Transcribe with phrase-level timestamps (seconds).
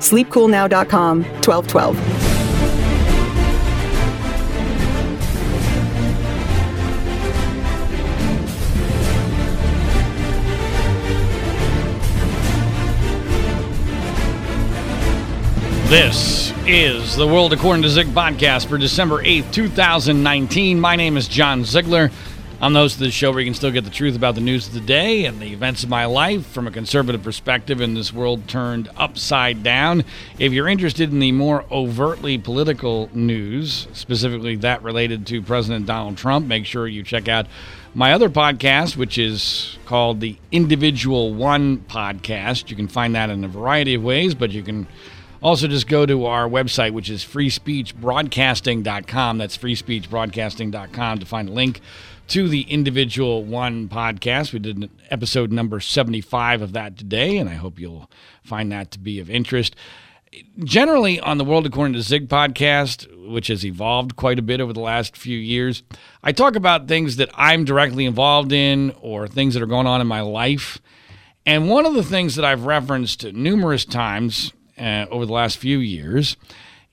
[0.00, 2.30] Sleepcoolnow.com 1212.
[15.90, 20.78] This is the World According to Zig podcast for December 8th, 2019.
[20.78, 22.12] My name is John Ziegler.
[22.62, 24.42] I'm the host of this show where you can still get the truth about the
[24.42, 27.94] news of the day and the events of my life from a conservative perspective in
[27.94, 30.04] this world turned upside down.
[30.38, 36.18] If you're interested in the more overtly political news, specifically that related to President Donald
[36.18, 37.46] Trump, make sure you check out
[37.94, 42.68] my other podcast, which is called the Individual One Podcast.
[42.68, 44.86] You can find that in a variety of ways, but you can
[45.42, 49.38] also, just go to our website, which is freespeechbroadcasting.com.
[49.38, 51.80] That's freespeechbroadcasting.com to find a link
[52.30, 54.52] to the individual one podcast.
[54.52, 58.08] We did episode number 75 of that today, and I hope you'll
[58.44, 59.74] find that to be of interest.
[60.62, 64.72] Generally, on the World According to Zig podcast, which has evolved quite a bit over
[64.72, 65.82] the last few years,
[66.22, 70.00] I talk about things that I'm directly involved in or things that are going on
[70.00, 70.80] in my life.
[71.44, 75.78] And one of the things that I've referenced numerous times uh, over the last few
[75.78, 76.36] years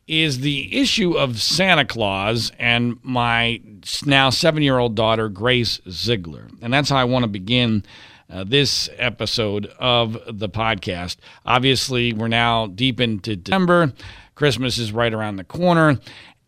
[0.08, 3.62] is the issue of Santa Claus and my
[4.06, 6.48] now seven year old daughter, Grace Ziegler.
[6.62, 7.84] And that's how I want to begin
[8.30, 11.18] uh, this episode of the podcast.
[11.46, 13.94] Obviously, we're now deep into December,
[14.36, 16.00] Christmas is right around the corner.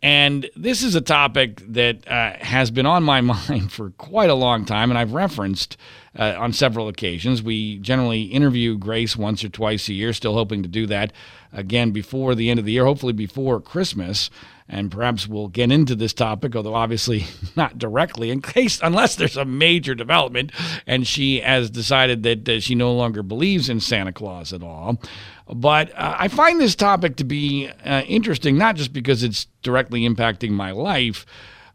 [0.02, 4.36] And this is a topic that uh, has been on my mind for quite a
[4.36, 5.78] long time, and I've referenced
[6.18, 7.44] uh, on several occasions.
[7.44, 11.14] We generally interview Grace once or twice a year, still hoping to do that
[11.54, 14.30] again before the end of the year, hopefully before Christmas.
[14.72, 17.26] And perhaps we'll get into this topic, although obviously
[17.56, 20.52] not directly, in case, unless there's a major development
[20.86, 25.02] and she has decided that uh, she no longer believes in Santa Claus at all.
[25.48, 30.08] But uh, I find this topic to be uh, interesting, not just because it's directly
[30.08, 31.26] impacting my life,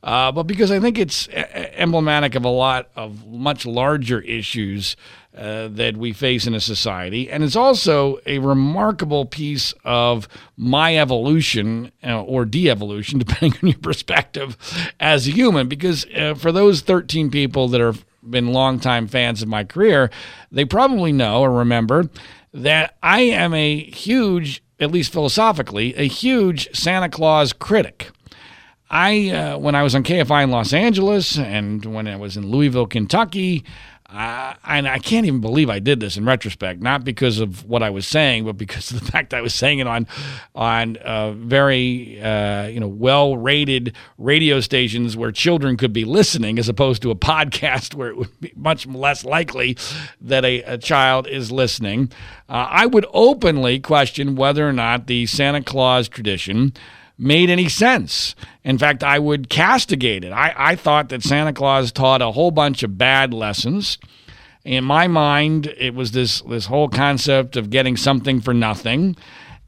[0.04, 4.96] uh, but because I think it's emblematic of a lot of much larger issues
[5.34, 7.30] uh, that we face in a society.
[7.30, 10.28] And it's also a remarkable piece of
[10.58, 14.58] my evolution uh, or de evolution, depending on your perspective,
[15.00, 15.68] as a human.
[15.68, 20.10] Because uh, for those 13 people that have been longtime fans of my career,
[20.52, 22.10] they probably know or remember
[22.52, 28.10] that I am a huge, at least philosophically, a huge Santa Claus critic.
[28.90, 32.46] I, uh, when I was on KFI in Los Angeles and when I was in
[32.48, 33.64] Louisville, Kentucky,
[34.14, 37.90] and I can't even believe I did this in retrospect, not because of what I
[37.90, 40.06] was saying, but because of the fact I was saying it on
[40.54, 46.58] on uh, very uh, you know well rated radio stations where children could be listening,
[46.58, 49.76] as opposed to a podcast where it would be much less likely
[50.20, 52.10] that a, a child is listening.
[52.48, 56.72] Uh, I would openly question whether or not the Santa Claus tradition
[57.16, 58.34] made any sense.
[58.64, 60.32] In fact, I would castigate it.
[60.32, 63.98] I, I thought that Santa Claus taught a whole bunch of bad lessons.
[64.64, 69.16] In my mind, it was this, this whole concept of getting something for nothing,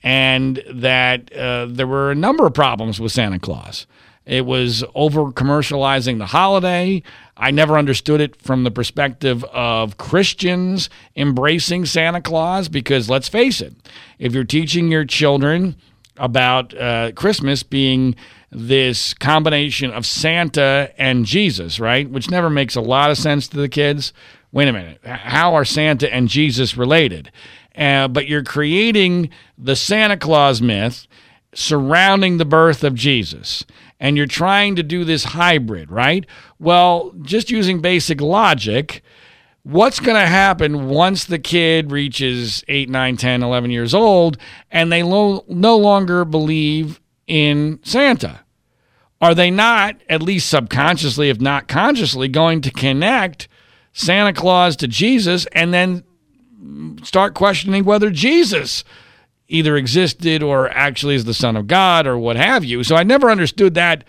[0.02, 3.86] and that uh, there were a number of problems with Santa Claus.
[4.24, 7.02] It was over commercializing the holiday.
[7.36, 13.60] I never understood it from the perspective of Christians embracing Santa Claus because let's face
[13.60, 13.74] it,
[14.18, 15.76] if you're teaching your children
[16.18, 18.14] about uh, Christmas being
[18.50, 22.08] this combination of Santa and Jesus, right?
[22.08, 24.12] Which never makes a lot of sense to the kids.
[24.52, 25.00] Wait a minute.
[25.04, 27.30] How are Santa and Jesus related?
[27.76, 29.28] Uh, but you're creating
[29.58, 31.06] the Santa Claus myth
[31.52, 33.64] surrounding the birth of Jesus.
[33.98, 36.26] And you're trying to do this hybrid, right?
[36.58, 39.02] Well, just using basic logic,
[39.66, 44.38] what's going to happen once the kid reaches 8, 9, 10, 11 years old
[44.70, 48.40] and they lo- no longer believe in Santa?
[49.20, 53.48] Are they not, at least subconsciously, if not consciously, going to connect
[53.92, 56.04] Santa Claus to Jesus and then
[57.02, 58.84] start questioning whether Jesus
[59.48, 62.84] either existed or actually is the Son of God or what have you?
[62.84, 64.04] So I never understood that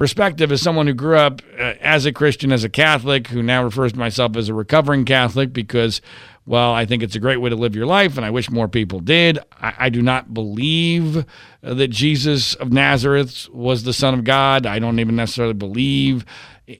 [0.00, 3.62] perspective as someone who grew up uh, as a Christian, as a Catholic, who now
[3.62, 6.00] refers to myself as a recovering Catholic because,
[6.46, 8.66] well, I think it's a great way to live your life, and I wish more
[8.66, 9.38] people did.
[9.60, 14.64] I, I do not believe uh, that Jesus of Nazareth was the Son of God.
[14.64, 16.24] I don't even necessarily believe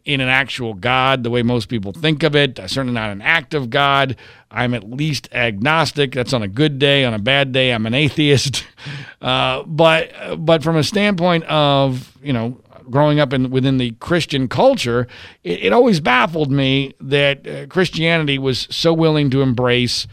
[0.07, 2.59] in an actual God the way most people think of it.
[2.59, 4.17] I certainly not an active God.
[4.51, 6.13] I'm at least agnostic.
[6.13, 7.05] That's on a good day.
[7.05, 8.65] On a bad day, I'm an atheist.
[9.21, 12.59] Uh, but but from a standpoint of you know
[12.91, 15.07] growing up in within the Christian culture,
[15.45, 20.07] it, it always baffled me that uh, Christianity was so willing to embrace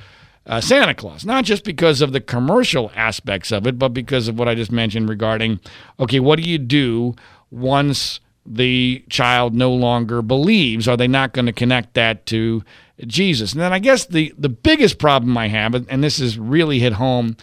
[0.47, 4.39] uh, Santa Claus, not just because of the commercial aspects of it, but because of
[4.39, 5.59] what I just mentioned regarding
[5.99, 7.15] okay, what do you do
[7.51, 10.87] once the child no longer believes?
[10.87, 12.63] Are they not going to connect that to
[13.05, 13.51] Jesus?
[13.51, 16.93] And then I guess the the biggest problem I have, and this is really hit
[16.93, 17.35] home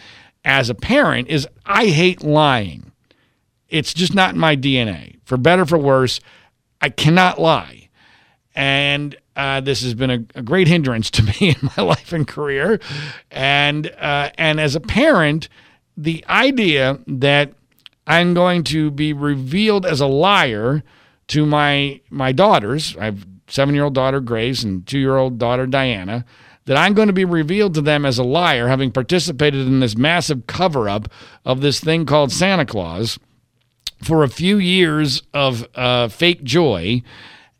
[0.43, 2.91] as a parent, is I hate lying.
[3.69, 5.17] It's just not in my DNA.
[5.25, 6.19] For better for worse,
[6.81, 7.89] I cannot lie.
[8.55, 12.27] And uh, this has been a, a, great hindrance to me in my life and
[12.27, 12.79] career.
[13.31, 15.49] And uh, and as a parent,
[15.97, 17.53] the idea that
[18.07, 20.83] I'm going to be revealed as a liar
[21.27, 22.95] to my my daughters.
[22.97, 26.25] I have seven year old daughter Grace and two year old daughter Diana.
[26.65, 29.95] That I'm going to be revealed to them as a liar, having participated in this
[29.95, 31.07] massive cover up
[31.45, 33.19] of this thing called Santa Claus
[34.03, 37.01] for a few years of uh, fake joy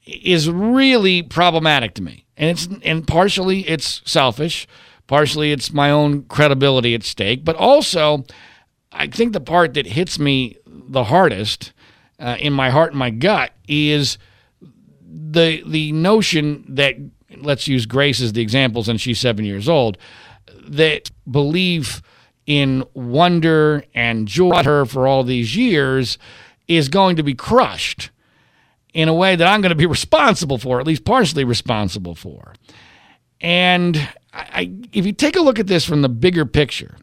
[0.06, 2.26] is really problematic to me.
[2.38, 4.68] And it's and partially it's selfish,
[5.08, 8.26] partially it's my own credibility at stake, but also
[8.92, 11.74] I think the part that hits me the hardest
[12.20, 14.18] uh, in my heart and my gut is
[14.62, 16.96] the the notion that
[17.38, 19.98] let's use Grace as the example since she's seven years old
[20.68, 22.02] that believe
[22.46, 26.18] in wonder and joy her for all these years
[26.68, 28.12] is going to be crushed
[28.94, 32.54] in a way that I'm going to be responsible for, at least partially responsible for.
[33.42, 36.98] And I, if you take a look at this from the bigger picture,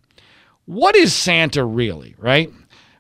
[0.65, 2.51] what is Santa really, right?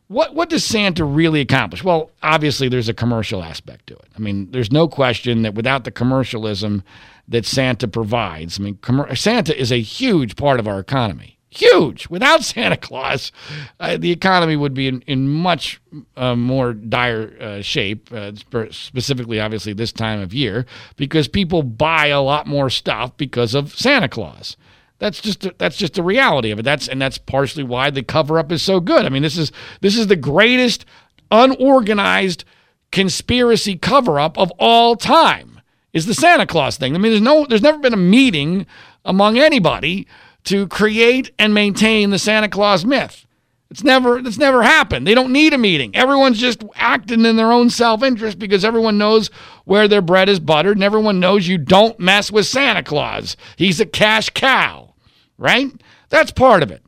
[0.08, 1.82] What what does Santa really accomplish?
[1.82, 4.08] Well, obviously there's a commercial aspect to it.
[4.14, 6.82] I mean, there's no question that without the commercialism
[7.28, 12.08] that Santa provides, I mean, com- Santa is a huge part of our economy huge.
[12.08, 13.32] Without Santa Claus,
[13.80, 15.80] uh, the economy would be in, in much
[16.16, 18.32] uh, more dire uh, shape, uh,
[18.70, 20.66] specifically, obviously, this time of year,
[20.96, 24.56] because people buy a lot more stuff because of Santa Claus.
[24.98, 26.62] That's just that's just the reality of it.
[26.62, 29.04] That's and that's partially why the cover up is so good.
[29.04, 29.50] I mean, this is
[29.80, 30.84] this is the greatest
[31.30, 32.44] unorganized
[32.92, 35.60] conspiracy cover up of all time.
[35.92, 36.94] Is the Santa Claus thing?
[36.94, 38.64] I mean, there's no there's never been a meeting
[39.04, 40.06] among anybody
[40.44, 43.26] to create and maintain the Santa Claus myth.
[43.70, 45.06] It's never it's never happened.
[45.06, 45.96] They don't need a meeting.
[45.96, 49.28] Everyone's just acting in their own self-interest because everyone knows
[49.64, 53.34] where their bread is buttered and everyone knows you don't mess with Santa Claus.
[53.56, 54.94] He's a cash cow,
[55.38, 55.72] right?
[56.10, 56.82] That's part of it.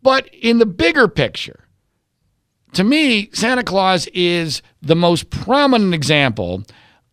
[0.00, 1.64] But in the bigger picture,
[2.72, 6.62] to me, Santa Claus is the most prominent example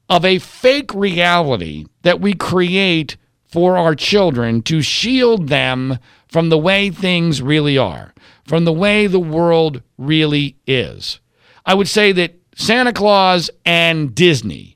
[0.08, 3.18] of a fake reality that we create
[3.54, 8.12] for our children to shield them from the way things really are,
[8.48, 11.20] from the way the world really is.
[11.64, 14.76] I would say that Santa Claus and Disney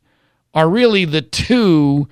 [0.53, 2.07] are really the two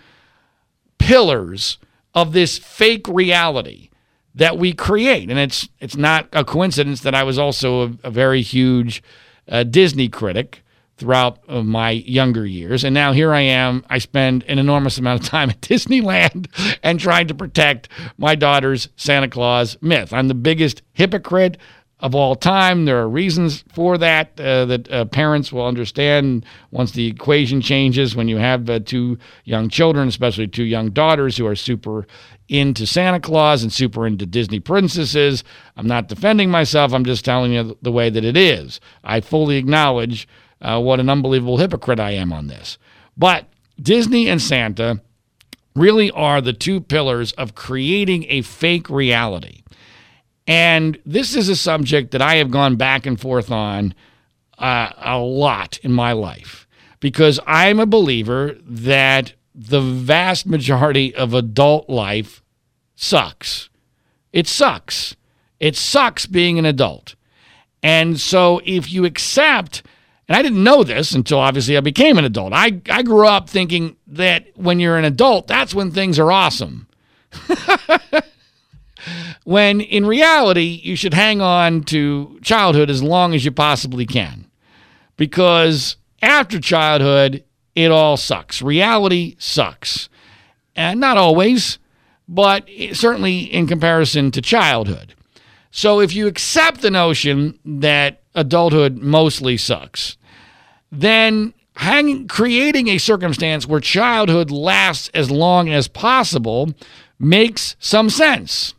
[0.98, 1.78] pillars
[2.16, 3.92] of this fake reality
[4.34, 5.30] that we create.
[5.30, 9.04] And it's it's not a coincidence that I was also a, a very huge
[9.48, 10.65] uh, Disney critic
[10.98, 12.84] throughout my younger years.
[12.84, 13.86] And now here I am.
[13.90, 16.48] I spend an enormous amount of time at Disneyland
[16.84, 20.14] and trying to protect my daughter's Santa Claus myth.
[20.14, 21.58] I'm the biggest hypocrite
[22.00, 22.86] of all time.
[22.86, 28.16] There are reasons for that uh, that uh, parents will understand once the equation changes
[28.16, 32.06] when you have uh, two young children, especially two young daughters who are super
[32.48, 35.44] into Santa Claus and super into Disney princesses.
[35.78, 38.80] I'm not defending myself, I'm just telling you the way that it is.
[39.04, 40.28] I fully acknowledge
[40.62, 42.78] uh, what an unbelievable hypocrite I am on this.
[43.18, 43.48] But
[43.82, 45.02] Disney and Santa
[45.76, 49.64] really are the two pillars of creating a fake reality.
[50.48, 53.94] And this is a subject that I have gone back and forth on
[54.58, 56.68] uh, a lot in my life
[57.00, 62.44] because I'm a believer that the vast majority of adult life
[62.96, 63.70] sucks.
[64.32, 65.16] It sucks.
[65.60, 67.16] It sucks being an adult.
[67.82, 69.84] And so if you accept,
[70.27, 72.53] and I didn't know this until obviously I became an adult.
[72.53, 76.88] I, I grew up thinking that when you're an adult, that's when things are awesome.
[79.44, 84.50] when in reality, you should hang on to childhood as long as you possibly can.
[85.15, 87.44] Because after childhood,
[87.75, 88.62] it all sucks.
[88.62, 90.10] Reality sucks.
[90.75, 91.77] And not always,
[92.27, 95.13] but certainly in comparison to childhood.
[95.75, 100.15] So if you accept the notion that adulthood mostly sucks,
[100.89, 101.53] then
[102.29, 106.72] creating a circumstance where childhood lasts as long as possible
[107.20, 108.74] makes some sense.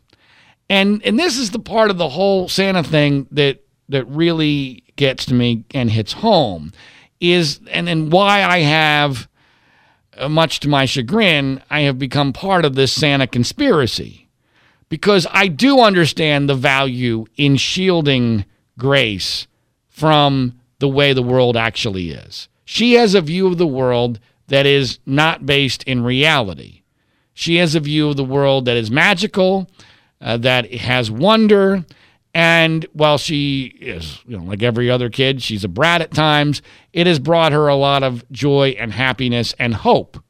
[0.71, 5.23] And and this is the part of the whole Santa thing that that really gets
[5.27, 6.73] to me and hits home
[7.19, 9.29] is and then why I have
[10.17, 14.26] uh, much to my chagrin, I have become part of this Santa conspiracy
[14.89, 18.45] because I do understand the value in shielding
[18.77, 19.47] Grace
[19.89, 22.47] from the way the world actually is.
[22.65, 26.81] She has a view of the world that is not based in reality.
[27.33, 29.69] She has a view of the world that is magical,
[30.21, 31.85] uh, that has wonder.
[32.33, 36.61] And while she is, you know, like every other kid, she's a brat at times,
[36.93, 40.23] it has brought her a lot of joy and happiness and hope.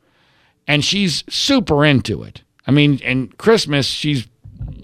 [0.68, 2.44] And she's super into it.
[2.66, 4.28] I mean, and Christmas, she's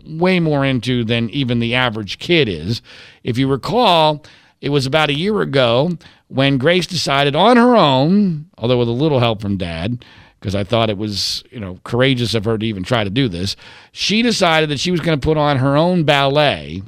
[0.06, 2.82] way more into than even the average kid is.
[3.24, 4.24] If you recall,
[4.62, 5.92] it was about a year ago
[6.28, 10.04] when Grace decided on her own, although with a little help from dad,
[10.40, 13.30] because I thought it was, you know, courageous of her to even try to do
[13.30, 13.56] this.
[13.92, 16.84] She decided that she was going to put on her own ballet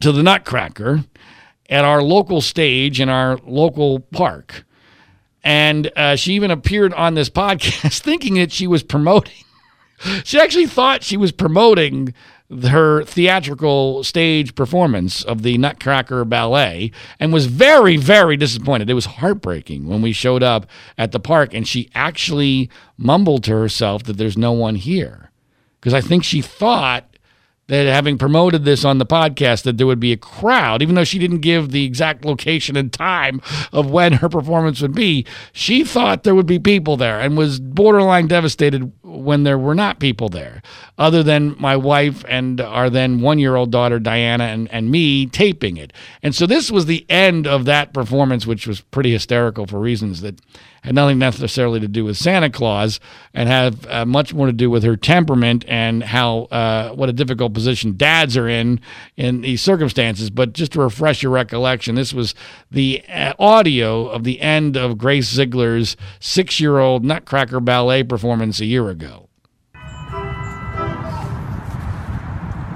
[0.00, 1.04] to the Nutcracker
[1.70, 4.64] at our local stage in our local park.
[5.42, 9.43] And uh, she even appeared on this podcast thinking that she was promoting.
[10.24, 12.14] she actually thought she was promoting
[12.68, 18.90] her theatrical stage performance of the Nutcracker Ballet and was very, very disappointed.
[18.90, 20.66] It was heartbreaking when we showed up
[20.98, 25.30] at the park and she actually mumbled to herself that there's no one here.
[25.80, 27.13] Because I think she thought
[27.66, 31.04] that having promoted this on the podcast that there would be a crowd even though
[31.04, 33.40] she didn't give the exact location and time
[33.72, 37.60] of when her performance would be she thought there would be people there and was
[37.60, 40.62] borderline devastated when there were not people there
[40.98, 45.26] other than my wife and our then one year old daughter diana and, and me
[45.26, 45.92] taping it.
[46.22, 50.20] And so this was the end of that performance which was pretty hysterical for reasons
[50.20, 50.40] that
[50.82, 53.00] had nothing necessarily to do with Santa Claus
[53.32, 57.12] and have uh, much more to do with her temperament and how uh, what a
[57.12, 58.80] difficult position dads are in
[59.16, 60.30] in these circumstances.
[60.30, 62.34] But just to refresh your recollection, this was
[62.70, 68.60] the uh, audio of the end of Grace Ziegler's six year old Nutcracker Ballet performance
[68.60, 69.28] a year ago.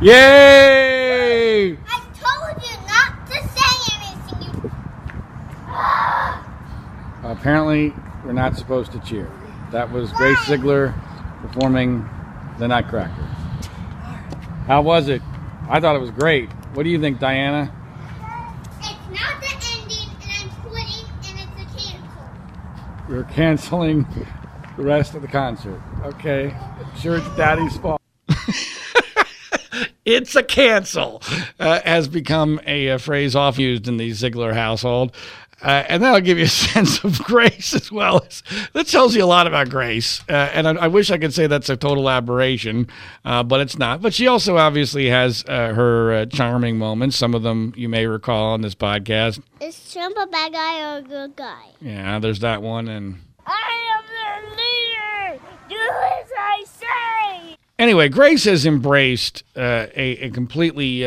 [0.01, 1.73] Yay!
[1.73, 4.63] I told you not to say anything.
[4.63, 4.71] You...
[7.29, 7.93] Apparently,
[8.25, 9.29] we're not supposed to cheer.
[9.73, 10.95] That was Grace Ziegler
[11.43, 12.09] performing
[12.59, 13.38] the Nutcracker.
[14.69, 15.23] How was it?
[15.71, 16.51] I thought it was great.
[16.75, 17.73] What do you think, Diana?
[18.81, 19.49] It's not the
[19.81, 23.09] ending, and I'm quitting, and it's a cancel.
[23.09, 24.07] We're canceling
[24.77, 25.81] the rest of the concert.
[26.05, 26.55] Okay.
[27.01, 28.03] Sure, it's Daddy's fault.
[30.05, 31.23] it's a cancel
[31.59, 35.17] uh, has become a, a phrase often used in the Ziegler household.
[35.61, 38.25] Uh, and that'll give you a sense of grace as well.
[38.25, 38.43] As,
[38.75, 40.23] that tells you a lot about grace.
[40.29, 42.89] Uh, and I, I, wish I could say that's a total aberration,
[43.25, 44.01] uh, but it's not.
[44.01, 47.17] But she also obviously has uh, her uh, charming moments.
[47.17, 49.43] Some of them you may recall on this podcast.
[49.61, 51.67] Is Trump a bad guy or a good guy?
[51.81, 52.87] Yeah, there's that one.
[52.89, 55.43] And I am the leader.
[55.69, 57.57] Do as I say.
[57.81, 61.05] Anyway, Grace has embraced uh, a, a, completely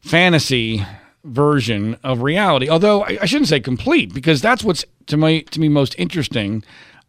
[0.00, 0.84] fantasy
[1.28, 2.68] version of reality.
[2.68, 6.64] Although I, I, shouldn't say complete, because that's what's to me to me most interesting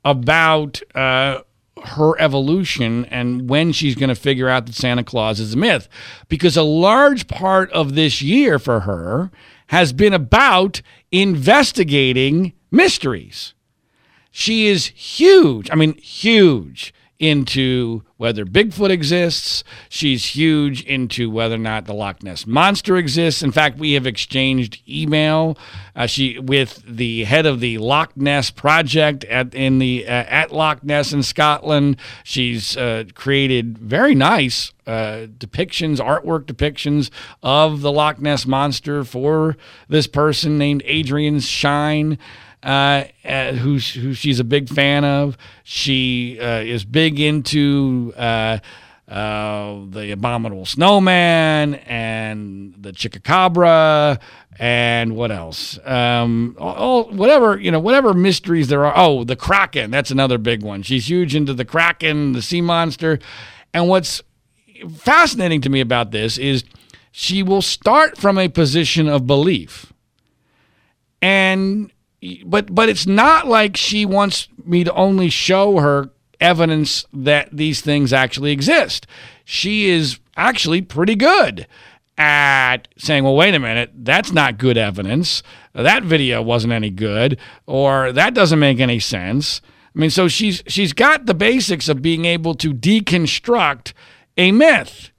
[0.05, 1.39] about uh,
[1.83, 5.87] her evolution and when she's going to figure out that Santa Claus is a myth.
[6.27, 9.31] Because a large part of this year for her
[9.67, 13.53] has been about investigating mysteries.
[14.31, 15.69] She is huge.
[15.71, 19.63] I mean, huge into whether Bigfoot exists.
[19.89, 23.43] She's huge into whether or not the Loch Ness monster exists.
[23.43, 25.57] In fact, we have exchanged email
[25.95, 30.53] uh, she with the head of the Loch Ness project at in the uh, at
[30.53, 31.97] Loch Ness in Scotland.
[32.23, 37.09] She's uh, created very nice uh, depictions, artwork depictions
[37.43, 39.57] of the Loch Ness monster for
[39.89, 42.17] this person named Adrian Shine.
[42.63, 45.37] Uh, uh, who who she's a big fan of.
[45.63, 48.13] She uh, is big into.
[48.17, 48.59] Uh,
[49.09, 54.19] uh, the abominable snowman and the chupacabra
[54.59, 55.79] and what else?
[55.83, 58.93] Um all whatever you know whatever mysteries there are.
[58.95, 59.89] Oh the kraken.
[59.89, 60.83] That's another big one.
[60.83, 63.17] She's huge into the kraken the sea monster.
[63.73, 64.21] And what's
[64.95, 66.63] fascinating to me about this is
[67.11, 69.91] she will start from a position of belief.
[71.19, 71.91] And
[72.45, 76.09] but but it's not like she wants me to only show her
[76.39, 79.07] evidence that these things actually exist.
[79.45, 81.67] She is actually pretty good
[82.17, 85.41] at saying, well, wait a minute, that's not good evidence.
[85.73, 89.61] That video wasn't any good, or that doesn't make any sense.
[89.95, 93.93] I mean, so she's she's got the basics of being able to deconstruct
[94.37, 95.11] a myth.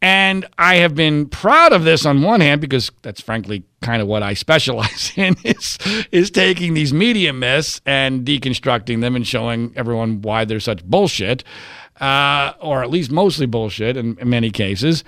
[0.00, 4.06] And I have been proud of this on one hand because that's frankly kind of
[4.06, 5.78] what I specialize in is
[6.12, 11.42] is taking these media myths and deconstructing them and showing everyone why they're such bullshit,
[12.00, 15.02] uh, or at least mostly bullshit in, in many cases.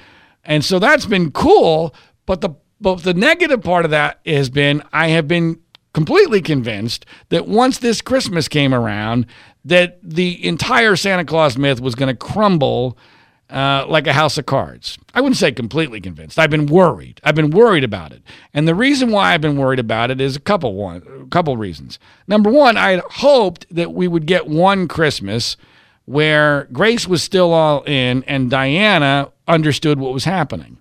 [0.44, 1.94] And so that's been cool.
[2.26, 5.60] But the but the negative part of that has been I have been
[5.92, 9.26] completely convinced that once this Christmas came around,
[9.64, 12.96] that the entire Santa Claus myth was going to crumble
[13.50, 14.98] uh, like a house of cards.
[15.14, 16.38] I wouldn't say completely convinced.
[16.38, 17.20] I've been worried.
[17.24, 18.22] I've been worried about it,
[18.54, 21.56] and the reason why I've been worried about it is a couple one, a couple
[21.56, 21.98] reasons.
[22.28, 25.56] Number one, I had hoped that we would get one Christmas
[26.06, 30.78] where Grace was still all in and Diana understood what was happening.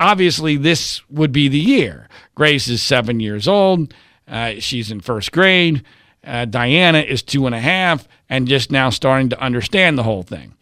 [0.00, 2.08] Obviously, this would be the year.
[2.34, 3.92] Grace is seven years old.
[4.26, 5.84] Uh, she's in first grade.
[6.24, 10.22] Uh, Diana is two and a half and just now starting to understand the whole
[10.22, 10.54] thing.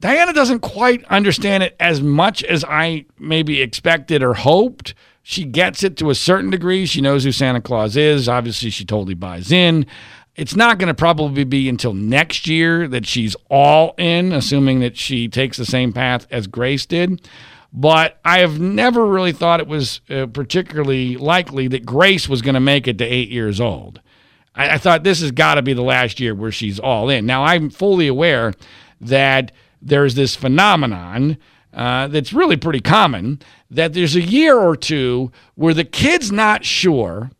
[0.00, 4.94] Diana doesn't quite understand it as much as I maybe expected or hoped.
[5.22, 6.86] She gets it to a certain degree.
[6.86, 8.28] She knows who Santa Claus is.
[8.28, 9.86] Obviously, she totally buys in.
[10.36, 14.96] It's not going to probably be until next year that she's all in, assuming that
[14.98, 17.26] she takes the same path as Grace did.
[17.72, 22.54] But I have never really thought it was uh, particularly likely that Grace was going
[22.54, 24.00] to make it to eight years old.
[24.54, 27.24] I, I thought this has got to be the last year where she's all in.
[27.24, 28.52] Now, I'm fully aware
[29.00, 29.52] that
[29.86, 31.38] there's this phenomenon
[31.72, 36.64] uh, that's really pretty common that there's a year or two where the kid's not
[36.64, 37.30] sure.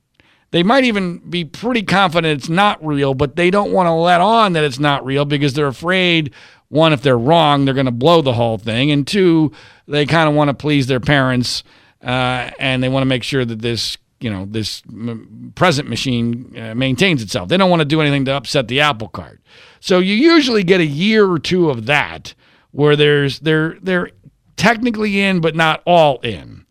[0.51, 4.21] They might even be pretty confident it's not real, but they don't want to let
[4.21, 6.33] on that it's not real because they're afraid
[6.69, 9.53] one, if they're wrong, they're going to blow the whole thing, and two,
[9.87, 11.63] they kind of want to please their parents
[12.03, 16.53] uh, and they want to make sure that this you know this m- present machine
[16.59, 17.49] uh, maintains itself.
[17.49, 19.41] They don't want to do anything to upset the apple cart.
[19.87, 22.35] So you usually get a year or two of that
[22.73, 24.11] where there's they're they're
[24.57, 26.67] technically in but not all in.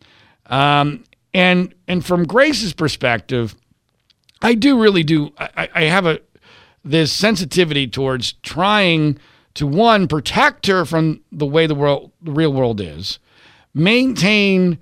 [0.50, 3.56] Um, and and from Grace's perspective,
[4.42, 6.20] I do really do I, I have a
[6.84, 9.18] this sensitivity towards trying
[9.54, 13.18] to one protect her from the way the world the real world is,
[13.72, 14.78] maintain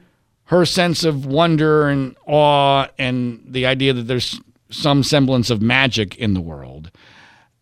[0.47, 6.17] her sense of wonder and awe and the idea that there's some semblance of magic
[6.17, 6.91] in the world,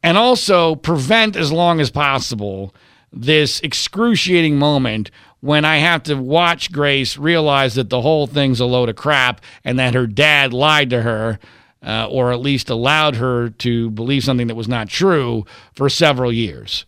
[0.03, 2.75] and also prevent as long as possible
[3.13, 5.11] this excruciating moment
[5.41, 9.41] when I have to watch Grace realize that the whole thing's a load of crap
[9.65, 11.39] and that her dad lied to her.
[11.85, 16.33] Uh, or at least allowed her to believe something that was not true for several
[16.33, 16.87] years.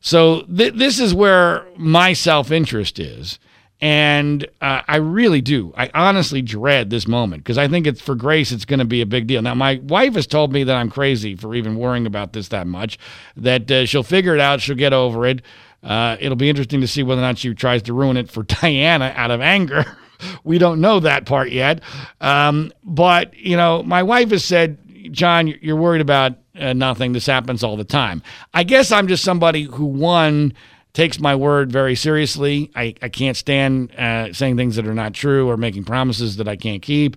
[0.00, 3.38] So th- this is where my self interest is.
[3.82, 5.74] And uh, I really do.
[5.76, 9.00] I honestly dread this moment because I think it's for Grace, it's going to be
[9.00, 9.42] a big deal.
[9.42, 12.68] Now, my wife has told me that I'm crazy for even worrying about this that
[12.68, 12.96] much,
[13.36, 15.42] that uh, she'll figure it out, she'll get over it.
[15.82, 18.42] Uh, it'll be interesting to see whether or not she tries to ruin it for
[18.62, 19.84] Diana out of anger.
[20.44, 21.80] we don't know that part yet.
[22.20, 24.78] Um, but, you know, my wife has said,
[25.10, 27.14] John, you're worried about uh, nothing.
[27.14, 28.22] This happens all the time.
[28.54, 30.54] I guess I'm just somebody who, one,
[30.92, 32.70] takes my word very seriously.
[32.74, 36.48] I, I can't stand uh, saying things that are not true or making promises that
[36.48, 37.16] I can't keep.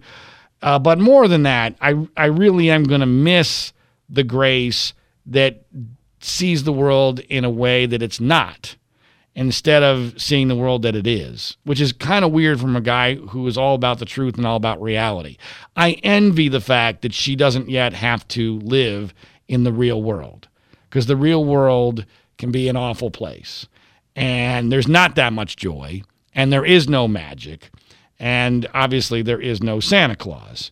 [0.62, 3.74] Uh, but more than that, I, I really am going to miss
[4.10, 4.94] the grace
[5.26, 5.66] that
[6.20, 8.76] sees the world in a way that it's not
[9.36, 12.82] instead of seeing the world that it is, which is kind of weird from a
[12.82, 15.38] guy who is all about the truth and all about reality.
[15.76, 19.14] I envy the fact that she doesn't yet have to live
[19.48, 20.48] in the real world
[20.90, 22.06] because the real world
[22.38, 23.68] can be an awful place.
[24.16, 26.02] And there's not that much joy,
[26.34, 27.70] and there is no magic,
[28.20, 30.72] and obviously there is no Santa Claus.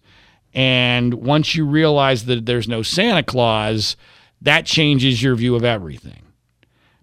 [0.54, 3.96] And once you realize that there's no Santa Claus,
[4.42, 6.22] that changes your view of everything.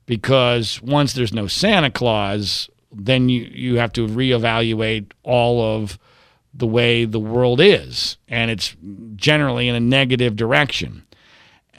[0.06, 5.98] Because once there's no Santa Claus, then you, you have to reevaluate all of
[6.52, 8.76] the way the world is, and it's
[9.14, 11.04] generally in a negative direction.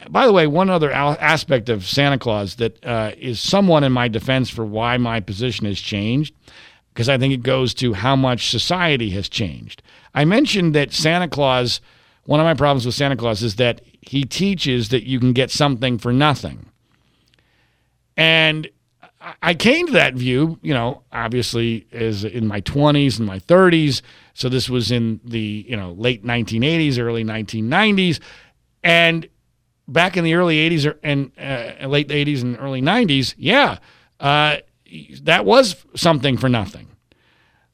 [0.10, 4.08] By the way, one other aspect of Santa Claus that uh, is somewhat in my
[4.08, 6.34] defense for why my position has changed,
[6.94, 9.82] because I think it goes to how much society has changed.
[10.14, 11.82] I mentioned that Santa Claus,
[12.26, 15.52] one of my problems with Santa Claus is that he teaches that you can get
[15.52, 16.66] something for nothing.
[18.18, 18.70] And
[19.42, 24.02] I came to that view, you know, obviously as in my 20s and my 30s.
[24.34, 28.20] So this was in the, you know, late 1980s, early 1990s.
[28.84, 29.28] And
[29.92, 33.78] back in the early 80s and uh, late 80s and early 90s, yeah,
[34.20, 34.58] uh,
[35.24, 36.88] that was something for nothing.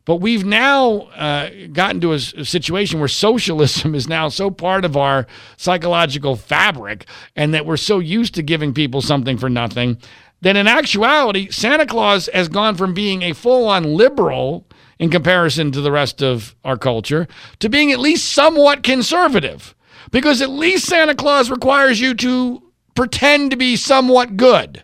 [0.06, 4.86] But we've now uh, gotten to a, a, situation where socialism is now so part
[4.86, 5.28] of our
[5.58, 9.98] psychological fabric and that we're so used to giving people something for nothing
[10.42, 14.68] that in actuality, Santa Claus has gone from being a full on liberal
[15.00, 17.28] in comparison to the rest of our culture
[17.60, 19.76] to being at least somewhat conservative.
[20.12, 22.64] Because at least Santa Claus requires you to
[22.96, 24.84] pretend to be somewhat good.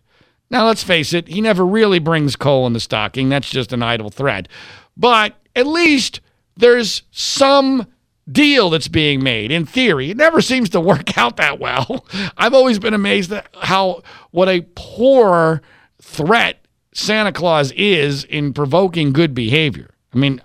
[0.49, 3.29] Now, let's face it, he never really brings coal in the stocking.
[3.29, 4.47] That's just an idle threat.
[4.95, 6.21] But at least
[6.55, 7.87] there's some
[8.31, 10.11] deal that's being made in theory.
[10.11, 12.05] It never seems to work out that well.
[12.37, 15.61] I've always been amazed at how what a poor
[16.01, 19.89] threat Santa Claus is in provoking good behavior.
[20.13, 20.41] I mean,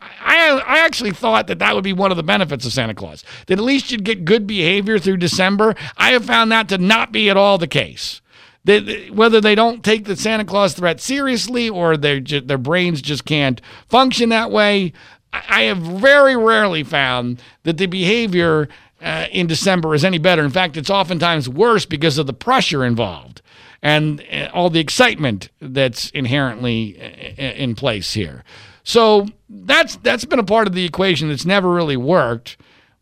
[0.49, 3.25] I, I actually thought that that would be one of the benefits of Santa Claus,
[3.47, 5.75] that at least you'd get good behavior through December.
[5.97, 8.21] I have found that to not be at all the case.
[8.65, 13.25] That whether they don't take the Santa Claus threat seriously or their their brains just
[13.25, 14.93] can't function that way,
[15.33, 18.69] I have very rarely found that the behavior
[19.01, 20.43] uh, in December is any better.
[20.43, 23.43] In fact, it's oftentimes worse because of the pressure involved
[23.83, 28.45] and uh, all the excitement that's inherently uh, in place here.
[28.89, 32.57] So that's that's been a part of the equation that's never really worked.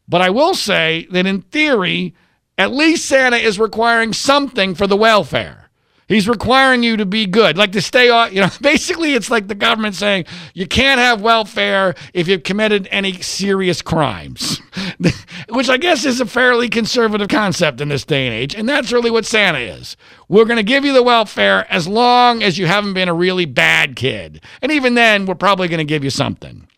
[0.09, 2.12] But I will say that in theory,
[2.59, 5.66] at least Santa is requiring something for the welfare.
[6.09, 8.33] He's requiring you to be good, like to stay on.
[8.33, 12.87] You know, basically, it's like the government saying you can't have welfare if you've committed
[12.92, 14.61] any serious crimes,
[15.49, 18.55] which I guess is a fairly conservative concept in this day and age.
[18.55, 19.97] And that's really what Santa is.
[20.29, 23.47] We're going to give you the welfare as long as you haven't been a really
[23.47, 24.40] bad kid.
[24.62, 26.69] And even then, we're probably going to give you something.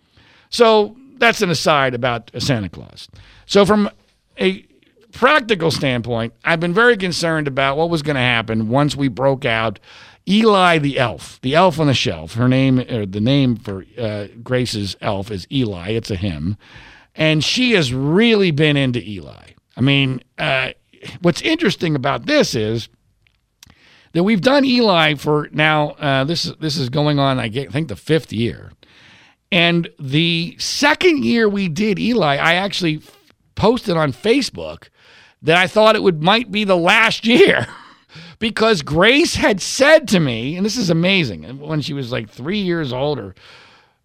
[0.48, 3.08] So that's an aside about Santa Claus.
[3.46, 3.90] So, from
[4.40, 4.64] a
[5.12, 9.44] practical standpoint, I've been very concerned about what was going to happen once we broke
[9.44, 9.78] out
[10.28, 12.34] Eli the elf, the elf on the shelf.
[12.34, 15.90] Her name, or the name for uh, Grace's elf is Eli.
[15.90, 16.56] It's a him,
[17.14, 19.52] and she has really been into Eli.
[19.76, 20.72] I mean, uh,
[21.22, 22.90] what's interesting about this is
[24.12, 25.90] that we've done Eli for now.
[25.92, 28.72] Uh, this this is going on, I think, the fifth year,
[29.50, 33.00] and the second year we did Eli, I actually
[33.54, 34.88] posted on Facebook
[35.42, 37.66] that I thought it would might be the last year.
[38.38, 42.60] because Grace had said to me, and this is amazing, when she was like three
[42.60, 43.34] years older,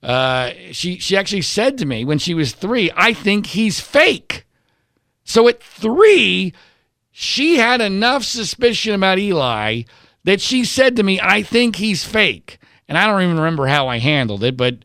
[0.01, 4.45] uh, she she actually said to me when she was three, I think he's fake.
[5.23, 6.53] So at three,
[7.11, 9.83] she had enough suspicion about Eli
[10.25, 12.59] that she said to me, I think he's fake.
[12.87, 14.79] And I don't even remember how I handled it, but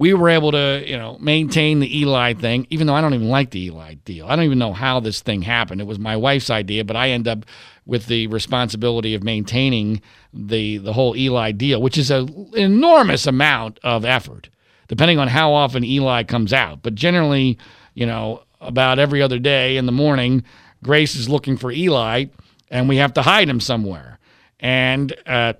[0.00, 3.28] we were able to, you know, maintain the Eli thing, even though I don't even
[3.28, 4.26] like the Eli deal.
[4.26, 5.78] I don't even know how this thing happened.
[5.78, 7.44] It was my wife's idea, but I end up
[7.84, 10.00] with the responsibility of maintaining
[10.32, 14.48] the the whole Eli deal, which is an enormous amount of effort,
[14.88, 16.82] depending on how often Eli comes out.
[16.82, 17.58] But generally,
[17.92, 20.44] you know, about every other day in the morning,
[20.82, 22.24] Grace is looking for Eli,
[22.70, 24.18] and we have to hide him somewhere.
[24.60, 25.52] And uh,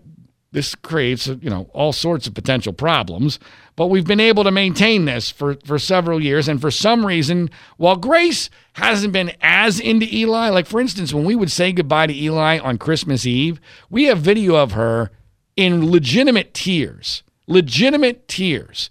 [0.52, 3.38] this creates, you know, all sorts of potential problems.
[3.76, 6.48] But we've been able to maintain this for, for several years.
[6.48, 11.24] And for some reason, while Grace hasn't been as into Eli, like for instance, when
[11.24, 15.10] we would say goodbye to Eli on Christmas Eve, we have video of her
[15.56, 17.22] in legitimate tears.
[17.46, 18.90] Legitimate tears.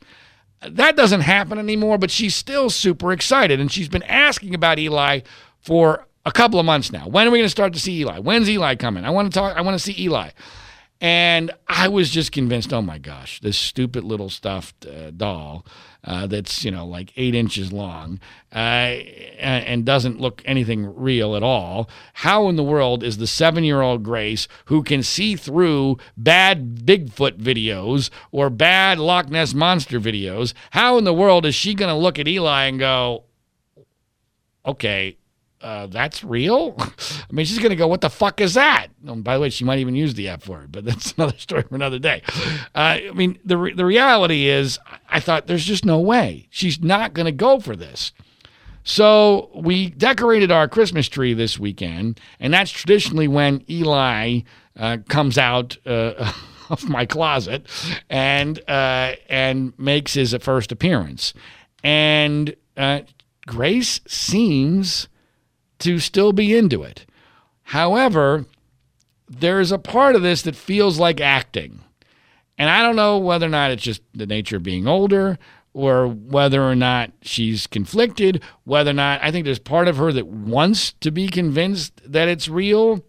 [0.62, 3.60] That doesn't happen anymore, but she's still super excited.
[3.60, 5.22] And she's been asking about Eli
[5.60, 7.08] for a couple of months now.
[7.08, 8.20] When are we going to start to see Eli?
[8.20, 9.06] When's Eli coming?
[9.06, 9.58] I want to talk.
[9.58, 10.30] I want to see Eli.
[11.02, 15.66] And I was just convinced, oh my gosh, this stupid little stuffed uh, doll
[16.04, 18.20] uh, that's, you know, like eight inches long
[18.54, 18.58] uh,
[19.40, 21.90] and doesn't look anything real at all.
[22.14, 26.80] How in the world is the seven year old Grace, who can see through bad
[26.86, 31.94] Bigfoot videos or bad Loch Ness Monster videos, how in the world is she going
[31.94, 33.24] to look at Eli and go,
[34.66, 35.19] okay,
[35.62, 36.76] uh, that's real?
[36.80, 38.88] I mean, she's going to go, what the fuck is that?
[39.08, 41.64] Oh, by the way, she might even use the F word, but that's another story
[41.64, 42.22] for another day.
[42.76, 46.48] Uh, I mean, the, re- the reality is, I thought there's just no way.
[46.50, 48.14] She's not going to go for this.
[48.84, 54.42] So we decorated our Christmas tree this weekend, and that's traditionally when Eli
[54.78, 56.32] uh, comes out uh,
[56.70, 57.68] of my closet
[58.10, 61.34] and uh, and makes his first appearance.
[61.84, 63.02] And uh,
[63.46, 65.08] Grace seems
[65.80, 67.06] to still be into it.
[67.64, 68.46] However,
[69.28, 71.82] there's a part of this that feels like acting.
[72.58, 75.38] And I don't know whether or not it's just the nature of being older
[75.74, 80.12] or whether or not she's conflicted, whether or not I think there's part of her
[80.12, 83.06] that wants to be convinced that it's real.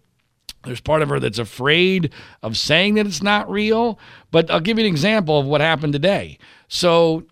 [0.63, 3.99] There's part of her that's afraid of saying that it's not real.
[4.29, 6.37] But I'll give you an example of what happened today.
[6.67, 7.23] So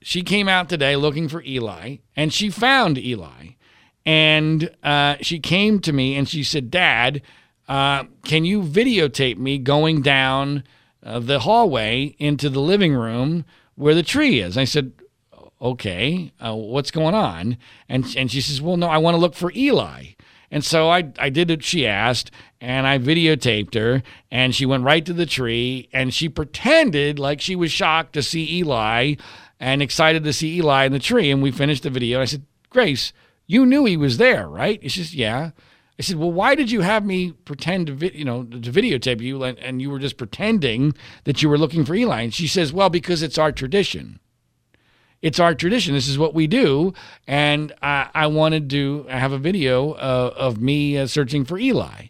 [0.00, 3.50] she came out today looking for Eli, and she found Eli.
[4.08, 7.20] And uh, she came to me and she said, Dad,
[7.68, 10.64] uh, can you videotape me going down
[11.02, 13.44] uh, the hallway into the living room
[13.74, 14.56] where the tree is?
[14.56, 14.92] I said,
[15.60, 17.58] okay, uh, what's going on?
[17.86, 20.04] And, and she says, well, no, I want to look for Eli.
[20.50, 22.30] And so I, I did what she asked
[22.62, 27.42] and I videotaped her and she went right to the tree and she pretended like
[27.42, 29.16] she was shocked to see Eli
[29.60, 31.30] and excited to see Eli in the tree.
[31.30, 32.22] And we finished the video.
[32.22, 33.12] I said, Grace,
[33.48, 34.80] you knew he was there, right?
[34.82, 35.50] She says, yeah.
[35.98, 39.20] I said, well, why did you have me pretend to, vi- you know, to videotape
[39.20, 42.20] you and, and you were just pretending that you were looking for Eli?
[42.22, 44.20] And she says, well, because it's our tradition.
[45.22, 45.94] It's our tradition.
[45.94, 46.94] This is what we do.
[47.26, 52.06] And I, I wanted to have a video uh, of me uh, searching for Eli.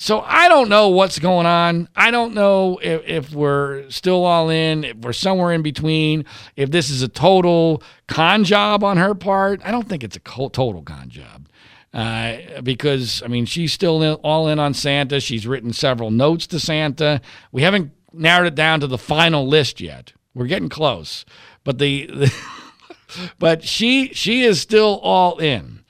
[0.00, 1.88] So I don't know what's going on.
[1.96, 6.70] I don't know if, if, we're still all in, if we're somewhere in between, if
[6.70, 9.60] this is a total con job on her part.
[9.64, 11.48] I don't think it's a total con job.
[11.92, 15.18] Uh, because, I mean, she's still in, all in on Santa.
[15.18, 17.20] She's written several notes to Santa.
[17.50, 20.12] We haven't narrowed it down to the final list yet.
[20.32, 21.24] We're getting close.
[21.64, 22.34] But the, the
[23.40, 25.82] but she she is still all in.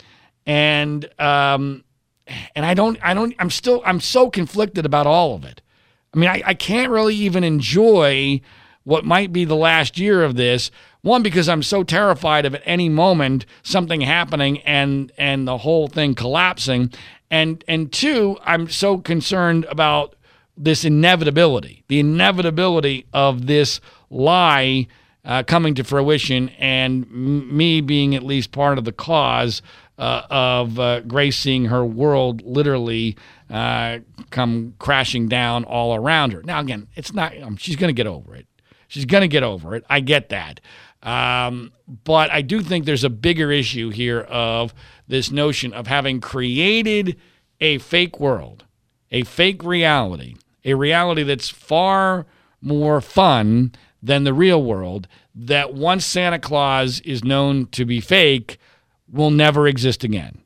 [0.47, 1.85] And um
[2.54, 5.62] and I don't, I don't, I'm still, I'm so conflicted about all of it.
[6.14, 8.40] I mean, I, I can't really even enjoy
[8.84, 10.70] what might be the last year of this.
[11.02, 15.88] One, because I'm so terrified of at any moment something happening and and the whole
[15.88, 16.92] thing collapsing,
[17.30, 20.16] and and two, I'm so concerned about
[20.56, 24.88] this inevitability, the inevitability of this lie
[25.24, 29.62] uh, coming to fruition, and m- me being at least part of the cause
[29.98, 33.16] uh, of uh, her world literally
[33.50, 33.98] uh,
[34.30, 36.42] come crashing down all around her.
[36.42, 38.46] Now, again, it's not, um, she's going to get over it.
[38.87, 39.84] She's going to get over it.
[39.90, 40.61] I get that.
[41.02, 41.72] Um,
[42.04, 44.74] but I do think there's a bigger issue here of
[45.06, 47.18] this notion of having created
[47.61, 48.64] a fake world,
[49.11, 52.26] a fake reality, a reality that's far
[52.61, 55.08] more fun than the real world.
[55.34, 58.58] That once Santa Claus is known to be fake,
[59.11, 60.42] will never exist again.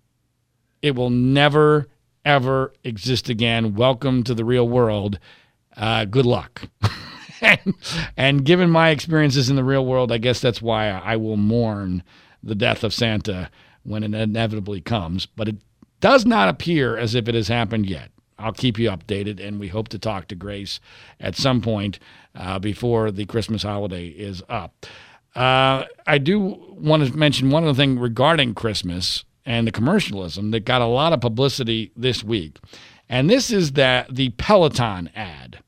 [0.81, 1.89] It will never,
[2.25, 3.75] ever exist again.
[3.75, 5.19] Welcome to the real world.
[5.77, 6.69] Uh, good luck.
[7.41, 7.75] and,
[8.17, 12.03] and, given my experiences in the real world, I guess that's why I will mourn
[12.43, 13.51] the death of Santa
[13.85, 15.27] when it inevitably comes.
[15.27, 15.57] But it
[16.01, 18.11] does not appear as if it has happened yet.
[18.39, 20.81] I'll keep you updated, and we hope to talk to Grace
[21.21, 22.01] at some point
[22.35, 24.85] uh, before the Christmas holiday is up.
[25.35, 30.65] Uh, I do want to mention one other thing regarding Christmas and the commercialism that
[30.65, 32.59] got a lot of publicity this week.
[33.09, 35.59] And this is that the Peloton ad.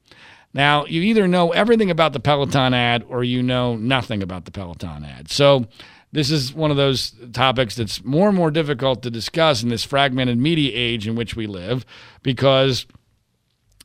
[0.52, 4.52] Now, you either know everything about the Peloton ad or you know nothing about the
[4.52, 5.30] Peloton ad.
[5.30, 5.66] So,
[6.12, 9.82] this is one of those topics that's more and more difficult to discuss in this
[9.82, 11.84] fragmented media age in which we live
[12.22, 12.86] because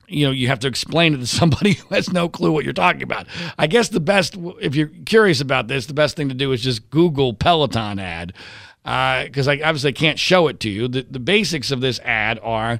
[0.10, 2.74] you know you have to explain it to somebody who has no clue what you're
[2.74, 3.28] talking about.
[3.58, 6.62] I guess the best, if you're curious about this, the best thing to do is
[6.62, 8.34] just Google Peloton ad
[8.84, 10.88] because uh, I obviously can't show it to you.
[10.88, 12.80] The, the basics of this ad are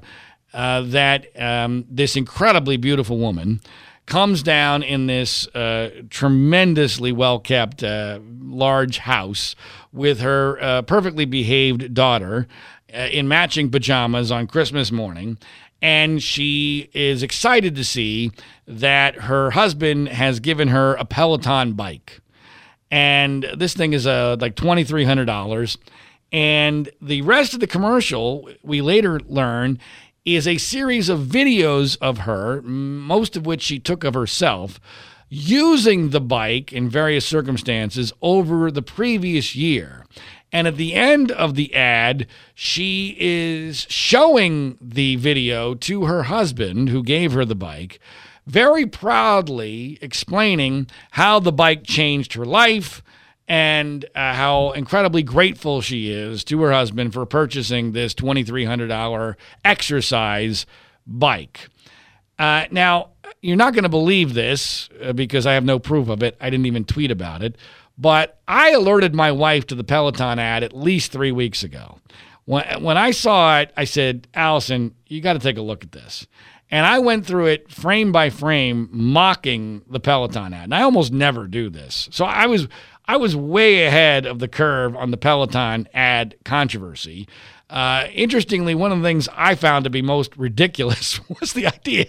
[0.52, 3.60] uh, that um, this incredibly beautiful woman
[4.06, 9.54] comes down in this uh, tremendously well kept uh, large house
[9.92, 12.48] with her uh, perfectly behaved daughter
[12.92, 15.38] uh, in matching pajamas on Christmas morning
[15.82, 18.32] and she is excited to see
[18.66, 22.20] that her husband has given her a Peloton bike.
[22.90, 25.76] And this thing is uh, like $2,300.
[26.32, 29.78] And the rest of the commercial, we later learn,
[30.24, 34.78] is a series of videos of her, most of which she took of herself,
[35.28, 40.04] using the bike in various circumstances over the previous year.
[40.52, 46.88] And at the end of the ad, she is showing the video to her husband
[46.88, 48.00] who gave her the bike,
[48.46, 53.02] very proudly explaining how the bike changed her life
[53.46, 59.34] and uh, how incredibly grateful she is to her husband for purchasing this $2,300
[59.64, 60.66] exercise
[61.06, 61.68] bike.
[62.38, 63.10] Uh, now,
[63.42, 66.36] you're not going to believe this uh, because I have no proof of it.
[66.40, 67.56] I didn't even tweet about it.
[68.00, 71.98] But I alerted my wife to the Peloton ad at least three weeks ago.
[72.46, 75.92] When, when I saw it, I said, Allison, you got to take a look at
[75.92, 76.26] this.
[76.70, 80.64] And I went through it frame by frame, mocking the Peloton ad.
[80.64, 82.08] And I almost never do this.
[82.10, 82.68] So I was
[83.04, 87.28] I was way ahead of the curve on the Peloton ad controversy.
[87.68, 92.06] Uh, interestingly, one of the things I found to be most ridiculous was the idea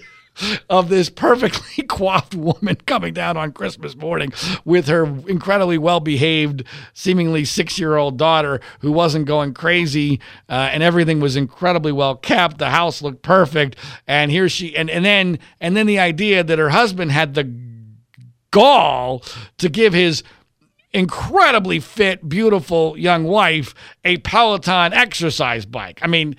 [0.70, 4.32] of this perfectly coiffed woman coming down on Christmas morning
[4.66, 10.70] with her incredibly well behaved, seemingly six year old daughter who wasn't going crazy uh,
[10.72, 12.58] and everything was incredibly well kept.
[12.58, 13.76] The house looked perfect.
[14.08, 17.52] And here she, and, and then, and then the idea that her husband had the
[18.52, 19.24] gall
[19.58, 20.24] to give his
[20.94, 23.74] incredibly fit, beautiful young wife
[24.04, 26.00] a Peloton exercise bike.
[26.02, 26.36] I mean,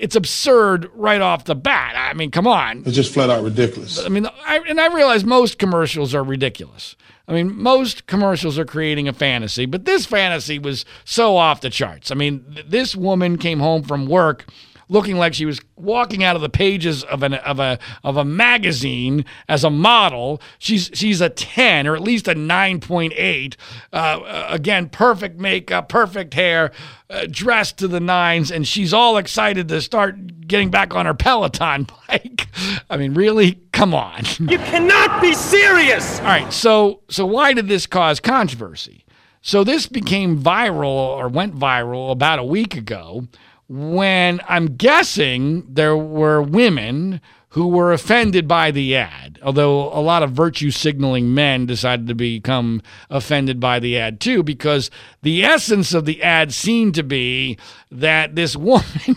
[0.00, 1.94] it's absurd right off the bat.
[1.96, 2.82] I mean, come on.
[2.86, 4.04] It's just flat out ridiculous.
[4.04, 6.96] I mean, I, and I realize most commercials are ridiculous.
[7.28, 11.70] I mean, most commercials are creating a fantasy, but this fantasy was so off the
[11.70, 12.10] charts.
[12.10, 14.46] I mean, th- this woman came home from work
[14.90, 18.24] looking like she was walking out of the pages of an of a of a
[18.24, 20.42] magazine as a model.
[20.58, 23.56] She's she's a ten or at least a nine point eight.
[23.92, 26.72] Uh, again, perfect makeup, perfect hair,
[27.08, 31.14] uh, dressed to the nines, and she's all excited to start getting back on her
[31.14, 32.48] Peloton bike.
[32.90, 34.24] I mean, really, come on.
[34.40, 36.18] You cannot be serious.
[36.18, 39.04] All right, so so why did this cause controversy?
[39.42, 43.26] So this became viral or went viral about a week ago
[43.70, 50.24] when I'm guessing there were women who were offended by the ad, although a lot
[50.24, 54.90] of virtue signaling men decided to become offended by the ad too, because
[55.22, 57.56] the essence of the ad seemed to be
[57.92, 59.16] that this woman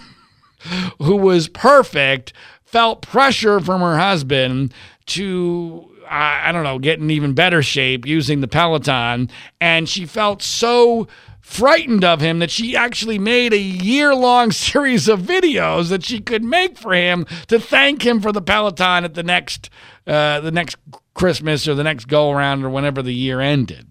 [1.00, 2.32] who was perfect
[2.64, 4.72] felt pressure from her husband
[5.08, 9.30] to I don't know, get in even better shape using the Peloton.
[9.60, 11.08] And she felt so
[11.44, 16.20] frightened of him that she actually made a year long series of videos that she
[16.20, 19.70] could make for him to thank him for the Peloton at the next
[20.08, 20.78] uh, the next
[21.14, 23.88] Christmas or the next go around or whenever the year ended.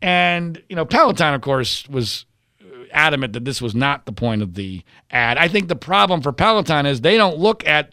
[0.00, 2.26] And you know, Peloton, of course, was
[2.92, 5.36] adamant that this was not the point of the ad.
[5.36, 7.92] I think the problem for Peloton is they don't look at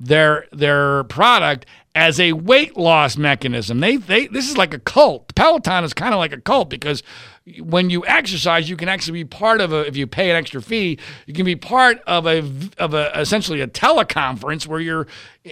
[0.00, 3.80] their their product as a weight loss mechanism.
[3.80, 5.34] They they this is like a cult.
[5.34, 7.02] Peloton is kind of like a cult because
[7.60, 9.86] when you exercise, you can actually be part of a.
[9.86, 12.38] If you pay an extra fee, you can be part of a
[12.78, 15.06] of a essentially a teleconference where you're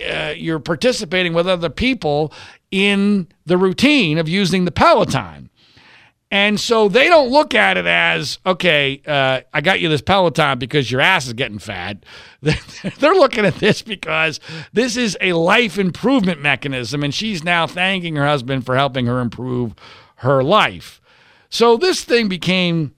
[0.08, 2.32] uh, you're participating with other people
[2.70, 5.50] in the routine of using the Peloton.
[6.32, 10.60] And so they don't look at it as, okay, uh, I got you this Peloton
[10.60, 12.04] because your ass is getting fat.
[12.40, 14.38] They're looking at this because
[14.72, 19.18] this is a life improvement mechanism, and she's now thanking her husband for helping her
[19.18, 19.74] improve
[20.16, 20.99] her life.
[21.50, 22.94] So this thing became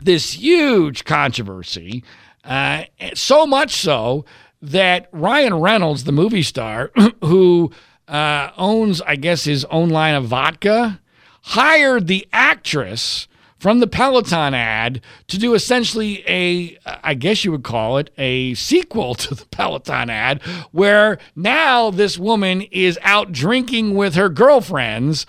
[0.00, 2.04] this huge controversy,
[2.44, 4.24] uh, so much so
[4.62, 6.92] that Ryan Reynolds, the movie star,
[7.22, 7.72] who
[8.08, 11.00] uh, owns, I guess, his own line of vodka
[11.42, 13.26] hired the actress
[13.58, 18.54] from the Peloton ad to do essentially a, I guess you would call it a
[18.54, 20.42] sequel to the Peloton ad,
[20.72, 25.26] where now this woman is out drinking with her girlfriends,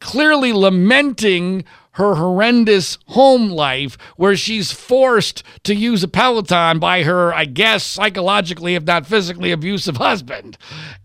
[0.00, 1.64] clearly lamenting
[2.00, 7.84] her horrendous home life where she's forced to use a Peloton by her, I guess,
[7.84, 10.58] psychologically, if not physically abusive husband.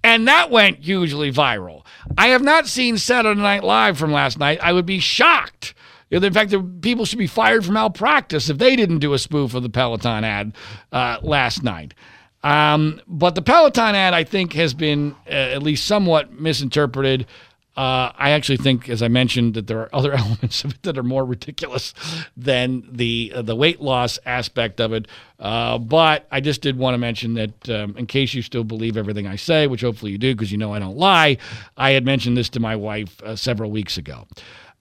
[0.03, 1.85] And that went hugely viral.
[2.17, 4.59] I have not seen Saturday Night Live from last night.
[4.63, 5.73] I would be shocked.
[6.09, 9.63] In fact, people should be fired for malpractice if they didn't do a spoof of
[9.63, 10.55] the Peloton ad
[10.91, 11.93] uh, last night.
[12.45, 17.25] Um, but the Peloton ad, I think, has been uh, at least somewhat misinterpreted.
[17.75, 20.97] Uh, I actually think, as I mentioned, that there are other elements of it that
[20.97, 21.93] are more ridiculous
[22.37, 25.07] than the uh, the weight loss aspect of it.
[25.39, 28.95] Uh, but I just did want to mention that, um, in case you still believe
[28.95, 31.37] everything I say, which hopefully you do, because you know I don't lie,
[31.75, 34.27] I had mentioned this to my wife uh, several weeks ago.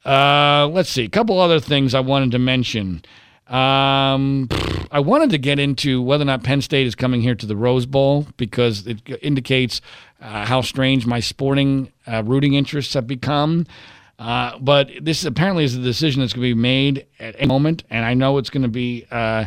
[0.05, 3.03] Uh, let's see, a couple other things I wanted to mention.
[3.49, 4.49] Um,
[4.95, 7.57] I wanted to get into whether or not Penn State is coming here to the
[7.57, 9.81] Rose Bowl because it indicates
[10.21, 13.67] uh, how strange my sporting uh, rooting interests have become.
[14.21, 17.83] Uh, but this apparently is a decision that's going to be made at any moment,
[17.91, 19.47] and I know it's going to be uh,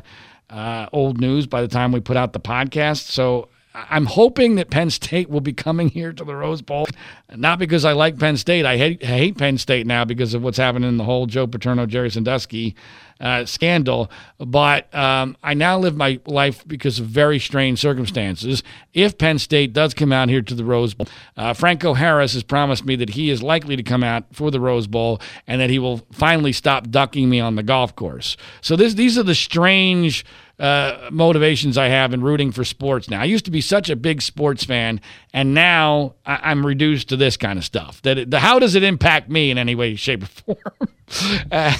[0.49, 3.03] uh, old news by the time we put out the podcast.
[3.03, 3.47] So
[3.89, 6.87] I'm hoping that Penn State will be coming here to the Rose Bowl,
[7.35, 8.65] not because I like Penn State.
[8.65, 11.45] I hate, I hate Penn State now because of what's happening in the whole Joe
[11.45, 12.75] Paterno, Jerry Sandusky
[13.19, 14.09] uh, scandal.
[14.39, 18.63] But um, I now live my life because of very strange circumstances.
[18.93, 22.43] If Penn State does come out here to the Rose Bowl, uh, Franco Harris has
[22.43, 25.69] promised me that he is likely to come out for the Rose Bowl and that
[25.69, 28.37] he will finally stop ducking me on the golf course.
[28.61, 30.25] So this, these are the strange
[30.59, 33.21] uh, motivations I have in rooting for sports now.
[33.21, 35.01] I used to be such a big sports fan,
[35.33, 38.01] and now I- am reduced to this kind of stuff.
[38.01, 40.89] That it, the, how does it impact me in any way, shape, or form?
[41.51, 41.71] uh,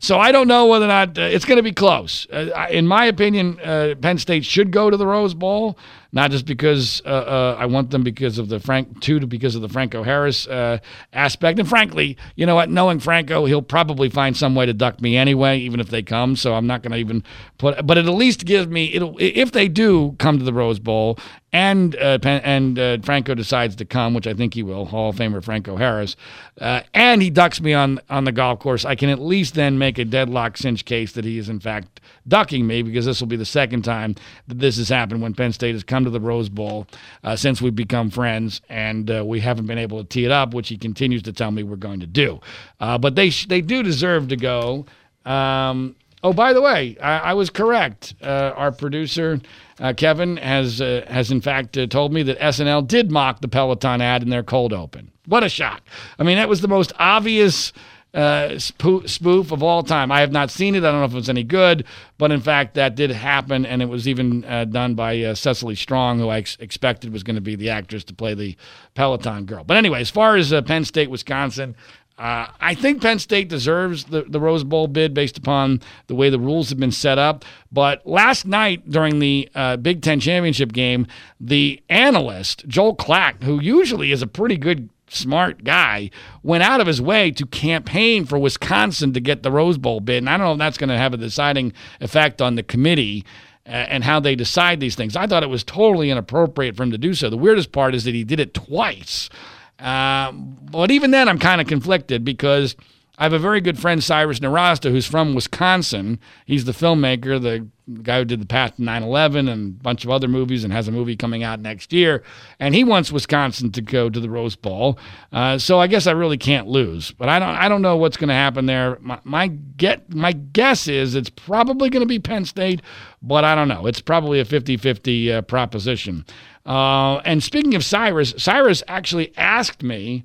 [0.00, 2.26] so I don't know whether or not uh, it's going to be close.
[2.30, 5.78] Uh, in my opinion, uh, Penn State should go to the Rose Bowl
[6.14, 9.62] not just because uh, uh, I want them because of the Frank two because of
[9.62, 10.78] the Franco Harris uh,
[11.12, 11.58] aspect.
[11.58, 12.70] And frankly, you know what?
[12.70, 16.36] Knowing Franco, he'll probably find some way to duck me anyway, even if they come.
[16.36, 17.24] So I'm not going to even
[17.58, 17.84] put.
[17.84, 21.18] But it at least gives me it'll if they do come to the Rose Bowl
[21.52, 25.16] and uh, and uh, Franco decides to come, which I think he will, Hall of
[25.16, 26.16] Famer Franco Harris,
[26.60, 29.78] uh, and he ducks me on on the golf course, I can at least then
[29.78, 33.28] make a deadlock cinch case that he is in fact ducking me because this will
[33.28, 34.14] be the second time
[34.48, 36.86] that this has happened when Penn State has come to the Rose Bowl
[37.22, 40.54] uh, since we've become friends, and uh, we haven't been able to tee it up,
[40.54, 42.40] which he continues to tell me we're going to do.
[42.80, 44.86] Uh, but they sh- they do deserve to go.
[45.24, 48.14] Um, oh, by the way, I, I was correct.
[48.22, 49.40] Uh, our producer.
[49.80, 53.48] Uh, Kevin has uh, has in fact uh, told me that SNL did mock the
[53.48, 55.10] Peloton ad in their cold open.
[55.26, 55.82] What a shock!
[56.18, 57.72] I mean, that was the most obvious
[58.14, 60.12] uh, spoof of all time.
[60.12, 60.84] I have not seen it.
[60.84, 61.84] I don't know if it was any good,
[62.16, 65.74] but in fact, that did happen, and it was even uh, done by uh, Cecily
[65.74, 68.56] Strong, who I ex- expected was going to be the actress to play the
[68.94, 69.64] Peloton girl.
[69.64, 71.74] But anyway, as far as uh, Penn State, Wisconsin,
[72.16, 76.30] uh, I think Penn State deserves the, the Rose Bowl bid based upon the way
[76.30, 77.44] the rules have been set up.
[77.72, 81.08] But last night during the uh, Big Ten championship game,
[81.40, 86.10] the analyst, Joel Klatt, who usually is a pretty good smart guy,
[86.42, 90.18] went out of his way to campaign for Wisconsin to get the Rose Bowl bid.
[90.18, 93.24] And I don't know if that's going to have a deciding effect on the committee
[93.66, 95.16] uh, and how they decide these things.
[95.16, 97.30] I thought it was totally inappropriate for him to do so.
[97.30, 99.30] The weirdest part is that he did it twice.
[99.78, 102.76] Um, but even then, I'm kind of conflicted because
[103.16, 106.18] I have a very good friend, Cyrus Nowrasteh, who's from Wisconsin.
[106.46, 107.68] He's the filmmaker, the
[108.02, 110.72] guy who did The Path to 9 11 and a bunch of other movies and
[110.72, 112.24] has a movie coming out next year.
[112.58, 114.98] And he wants Wisconsin to go to the Rose Bowl.
[115.32, 117.12] Uh, so I guess I really can't lose.
[117.12, 118.98] But I don't, I don't know what's going to happen there.
[119.00, 122.82] My, my, get, my guess is it's probably going to be Penn State,
[123.22, 123.86] but I don't know.
[123.86, 126.24] It's probably a 50 50 uh, proposition.
[126.66, 130.24] Uh, and speaking of Cyrus, Cyrus actually asked me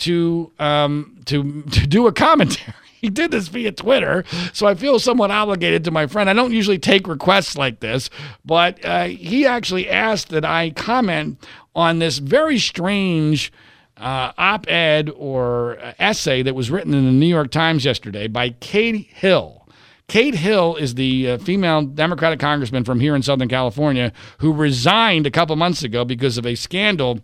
[0.00, 2.74] to um, to to do a commentary.
[3.00, 6.28] He did this via Twitter, so I feel somewhat obligated to my friend.
[6.28, 8.10] I don't usually take requests like this,
[8.44, 11.42] but uh, he actually asked that I comment
[11.74, 13.52] on this very strange
[13.96, 18.50] uh, op ed or essay that was written in the New York Times yesterday by
[18.50, 19.66] Kate Hill.
[20.08, 25.26] Kate Hill is the uh, female Democratic congressman from here in Southern California who resigned
[25.26, 27.20] a couple months ago because of a scandal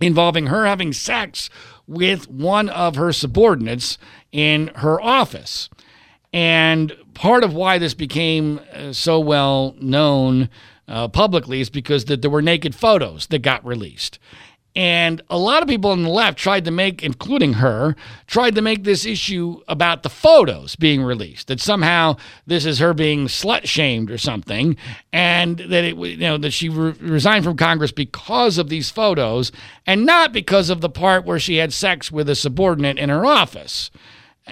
[0.00, 1.48] involving her having sex
[1.86, 3.98] with one of her subordinates
[4.30, 5.68] in her office.
[6.32, 10.48] And part of why this became uh, so well known
[10.88, 14.18] uh, publicly is because that there were naked photos that got released.
[14.74, 17.94] And a lot of people on the left tried to make, including her,
[18.26, 21.48] tried to make this issue about the photos being released.
[21.48, 22.16] That somehow
[22.46, 24.76] this is her being slut shamed or something,
[25.12, 29.52] and that it, you know, that she re- resigned from Congress because of these photos,
[29.86, 33.26] and not because of the part where she had sex with a subordinate in her
[33.26, 33.90] office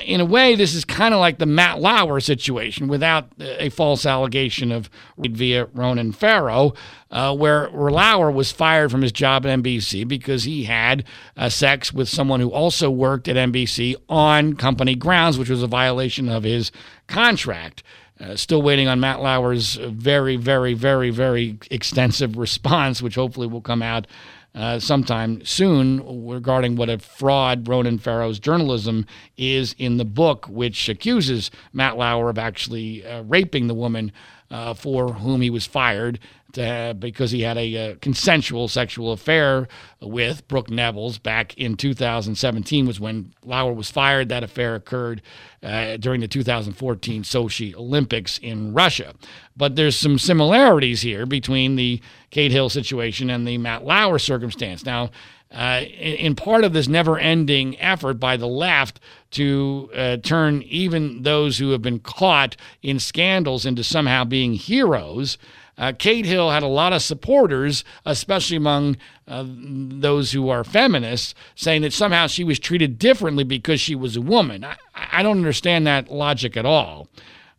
[0.05, 4.07] in a way, this is kind of like the Matt Lauer situation without a false
[4.07, 4.89] allegation of
[5.19, 6.75] via Ronan Farrow,
[7.11, 11.05] uh, where, where Lauer was fired from his job at NBC because he had
[11.37, 15.67] uh, sex with someone who also worked at NBC on company grounds, which was a
[15.67, 16.71] violation of his
[17.09, 17.83] contract.
[18.21, 23.63] Uh, still waiting on Matt Lauer's very, very, very, very extensive response, which hopefully will
[23.63, 24.07] come out
[24.55, 30.89] uh, sometime soon regarding what a fraud Ronan Farrow's journalism is in the book, which
[30.89, 34.13] accuses Matt Lauer of actually uh, raping the woman
[34.51, 36.19] uh, for whom he was fired
[36.53, 39.69] to, because he had a, uh, consensual sexual affair
[40.01, 44.29] with Brooke Nevils back in 2017 was when Lauer was fired.
[44.29, 45.23] That affair occurred
[45.63, 49.15] uh, during the 2014 Sochi Olympics in Russia.
[49.57, 54.85] But there's some similarities here between the Kate Hill situation and the Matt Lauer circumstance.
[54.85, 55.11] Now,
[55.53, 59.01] uh, in, in, part of this never ending effort by the left
[59.33, 65.39] to uh, turn even those who have been caught in scandals into somehow being heroes.
[65.81, 71.35] Uh, Kate Hill had a lot of supporters, especially among uh, those who are feminists,
[71.55, 74.63] saying that somehow she was treated differently because she was a woman.
[74.63, 77.09] I, I don't understand that logic at all.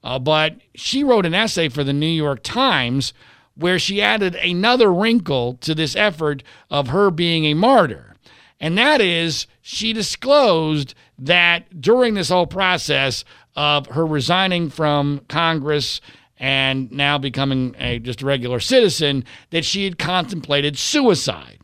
[0.03, 3.11] Uh, but she wrote an essay for the New York Times
[3.55, 8.15] where she added another wrinkle to this effort of her being a martyr.
[8.59, 15.99] And that is, she disclosed that during this whole process of her resigning from Congress
[16.41, 21.59] and now becoming a just a regular citizen, that she had contemplated suicide.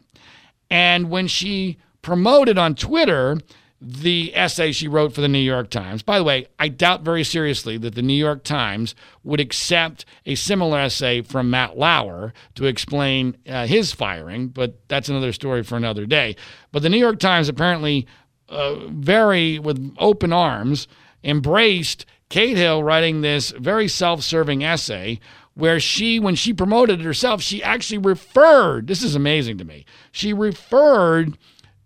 [0.70, 3.38] And when she promoted on Twitter
[3.80, 6.02] the essay she wrote for the New York Times.
[6.02, 10.34] By the way, I doubt very seriously that the New York Times would accept a
[10.34, 15.76] similar essay from Matt Lauer to explain uh, his firing, but that's another story for
[15.76, 16.36] another day.
[16.72, 18.08] But the New York Times apparently
[18.50, 20.88] uh, very with open arms
[21.24, 25.20] embraced Kate Hill writing this very self-serving essay
[25.54, 29.86] where she when she promoted it herself, she actually referred, this is amazing to me.
[30.12, 31.38] She referred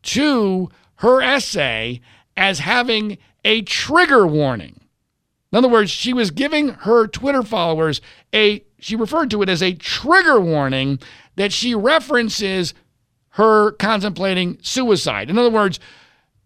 [0.03, 2.01] to her essay
[2.35, 4.81] as having a trigger warning.
[5.51, 8.01] In other words, she was giving her Twitter followers
[8.33, 10.99] a, she referred to it as a trigger warning
[11.35, 12.73] that she references
[13.35, 15.29] her contemplating suicide.
[15.29, 15.79] In other words,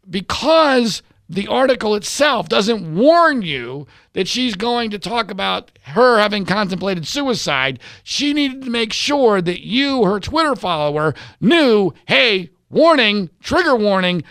[0.10, 6.46] because the article itself doesn't warn you that she's going to talk about her having
[6.46, 13.30] contemplated suicide, she needed to make sure that you, her Twitter follower, knew hey, warning,
[13.42, 14.24] trigger warning,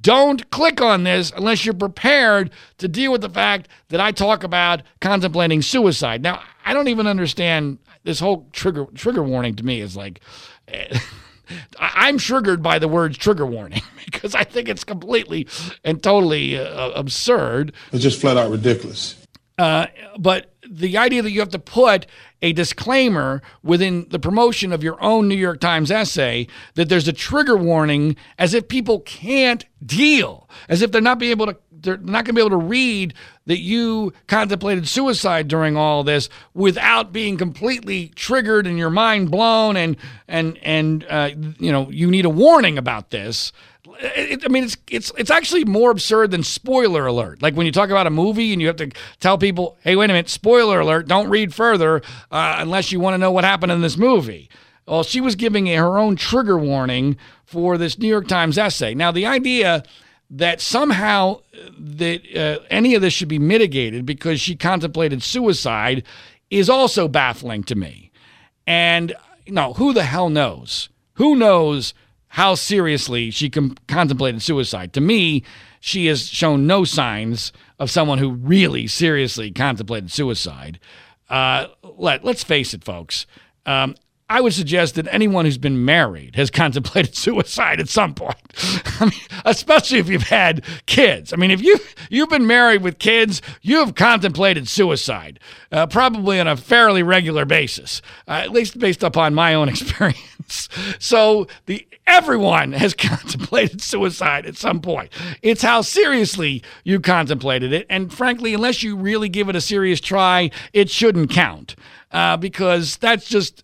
[0.00, 4.44] don't click on this unless you're prepared to deal with the fact that I talk
[4.44, 6.22] about contemplating suicide.
[6.22, 10.20] Now, I don't even understand this whole trigger trigger warning to me is like
[11.78, 15.46] I'm triggered by the words trigger warning because I think it's completely
[15.84, 17.72] and totally uh, absurd.
[17.92, 19.16] It's just flat out ridiculous.
[19.58, 19.86] Uh,
[20.18, 22.06] but the idea that you have to put
[22.42, 27.12] a disclaimer within the promotion of your own New York Times essay that there's a
[27.12, 31.98] trigger warning as if people can't deal, as if they're not being able to they're
[31.98, 33.14] not going to be able to read
[33.46, 39.76] that you contemplated suicide during all this without being completely triggered and your mind blown
[39.76, 43.52] and and and uh, you know you need a warning about this
[44.00, 47.42] it, I mean, it's it's it's actually more absurd than spoiler alert.
[47.42, 50.10] Like when you talk about a movie and you have to tell people, "Hey, wait
[50.10, 51.06] a minute, spoiler alert!
[51.06, 54.48] Don't read further uh, unless you want to know what happened in this movie."
[54.86, 58.94] Well, she was giving her own trigger warning for this New York Times essay.
[58.94, 59.82] Now, the idea
[60.36, 66.04] that somehow uh, that uh, any of this should be mitigated because she contemplated suicide
[66.50, 68.10] is also baffling to me.
[68.66, 69.14] And
[69.46, 70.88] you know, who the hell knows?
[71.14, 71.94] Who knows?
[72.34, 74.92] how seriously she com- contemplated suicide.
[74.94, 75.44] To me,
[75.78, 80.80] she has shown no signs of someone who really seriously contemplated suicide.
[81.30, 83.26] Uh, let, let's face it, folks.
[83.66, 83.94] Um,
[84.30, 88.36] I would suggest that anyone who's been married has contemplated suicide at some point.
[89.00, 91.32] I mean, especially if you've had kids.
[91.32, 95.40] I mean, if you you've been married with kids, you have contemplated suicide,
[95.72, 100.68] uh, probably on a fairly regular basis, uh, at least based upon my own experience.
[100.98, 105.10] so the everyone has contemplated suicide at some point.
[105.42, 110.00] It's how seriously you contemplated it, and frankly, unless you really give it a serious
[110.00, 111.76] try, it shouldn't count.
[112.12, 113.63] Uh, because that's just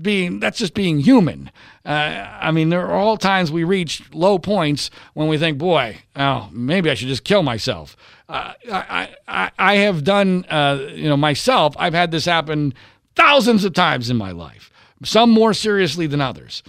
[0.00, 1.50] being that's just being human.
[1.84, 5.98] Uh, I mean, there are all times we reach low points when we think, "Boy,
[6.16, 7.96] oh, maybe I should just kill myself."
[8.28, 11.74] Uh, I, I I have done uh, you know myself.
[11.78, 12.74] I've had this happen
[13.14, 14.70] thousands of times in my life.
[15.04, 16.62] Some more seriously than others.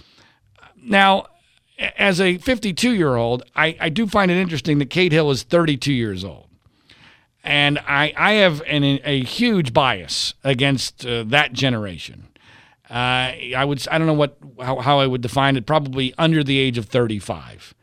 [0.82, 1.26] Now,
[1.96, 5.42] as a 52 year old, I, I do find it interesting that Kate Hill is
[5.42, 6.46] 32 years old.
[7.42, 12.28] And I, I have an, a huge bias against uh, that generation.
[12.90, 15.64] Uh, I would I don't know what how, how I would define it.
[15.64, 17.74] Probably under the age of 35.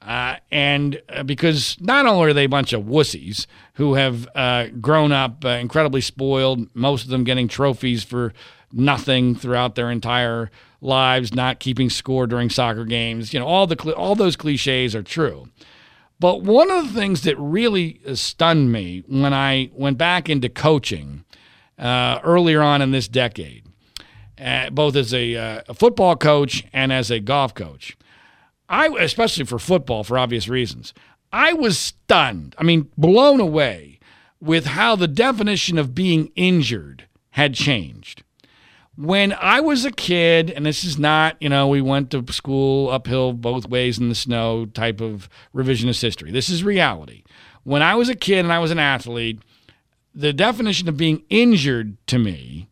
[0.00, 4.68] Uh, and uh, because not only are they a bunch of wussies who have uh,
[4.80, 8.32] grown up uh, incredibly spoiled, most of them getting trophies for
[8.72, 10.50] nothing throughout their entire
[10.80, 15.02] lives, not keeping score during soccer games, you know, all the all those cliches are
[15.02, 15.48] true.
[16.18, 21.24] But one of the things that really stunned me when I went back into coaching
[21.78, 23.65] uh, earlier on in this decade
[24.40, 27.96] uh, both as a, uh, a, football coach and as a golf coach.
[28.68, 30.92] I, especially for football, for obvious reasons,
[31.32, 32.54] I was stunned.
[32.58, 34.00] I mean, blown away
[34.40, 38.22] with how the definition of being injured had changed.
[38.96, 42.88] when I was a kid, and this is not, you know, we went to school
[42.88, 46.30] uphill both ways in the snow type of revisionist history.
[46.30, 47.22] This is reality.
[47.62, 49.40] When I was a kid and I was an athlete,
[50.14, 52.68] the definition of being injured to me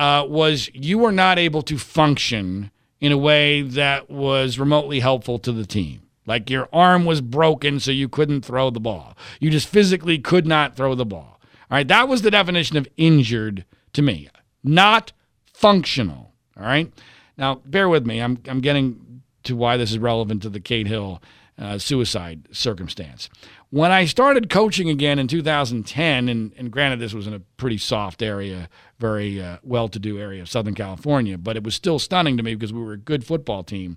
[0.00, 2.70] uh, was you were not able to function
[3.00, 6.00] in a way that was remotely helpful to the team.
[6.24, 9.14] Like your arm was broken, so you couldn't throw the ball.
[9.40, 11.38] You just physically could not throw the ball.
[11.70, 14.28] All right, that was the definition of injured to me,
[14.64, 15.12] not
[15.52, 16.32] functional.
[16.56, 16.90] All right.
[17.36, 18.20] Now, bear with me.
[18.20, 21.22] I'm, I'm getting to why this is relevant to the Kate Hill
[21.58, 23.28] uh, suicide circumstance.
[23.68, 27.78] When I started coaching again in 2010, and, and granted, this was in a pretty
[27.78, 28.68] soft area,
[29.00, 32.42] very uh, well to do area of Southern California, but it was still stunning to
[32.42, 33.96] me because we were a good football team.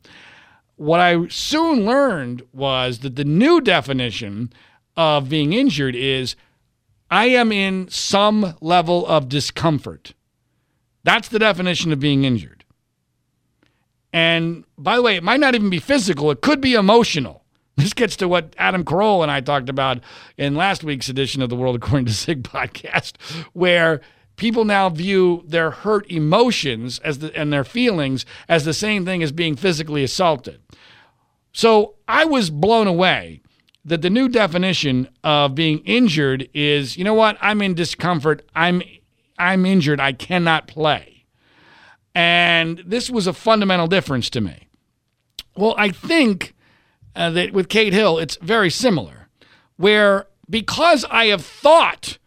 [0.75, 4.51] What I soon learned was that the new definition
[4.95, 6.35] of being injured is
[7.11, 10.13] I am in some level of discomfort.
[11.03, 12.63] That's the definition of being injured.
[14.11, 17.41] And by the way, it might not even be physical, it could be emotional.
[17.75, 19.99] This gets to what Adam Carolla and I talked about
[20.37, 23.19] in last week's edition of the World According to Zig podcast,
[23.53, 23.99] where
[24.35, 29.21] people now view their hurt emotions as the, and their feelings as the same thing
[29.23, 30.61] as being physically assaulted.
[31.51, 33.41] So I was blown away
[33.85, 37.37] that the new definition of being injured is, you know what?
[37.41, 38.47] I'm in discomfort.
[38.55, 38.81] I'm
[39.37, 39.99] I'm injured.
[39.99, 41.25] I cannot play.
[42.15, 44.67] And this was a fundamental difference to me.
[45.55, 46.53] Well, I think
[47.15, 49.27] uh, that with Kate Hill, it's very similar,
[49.77, 52.17] where because I have thought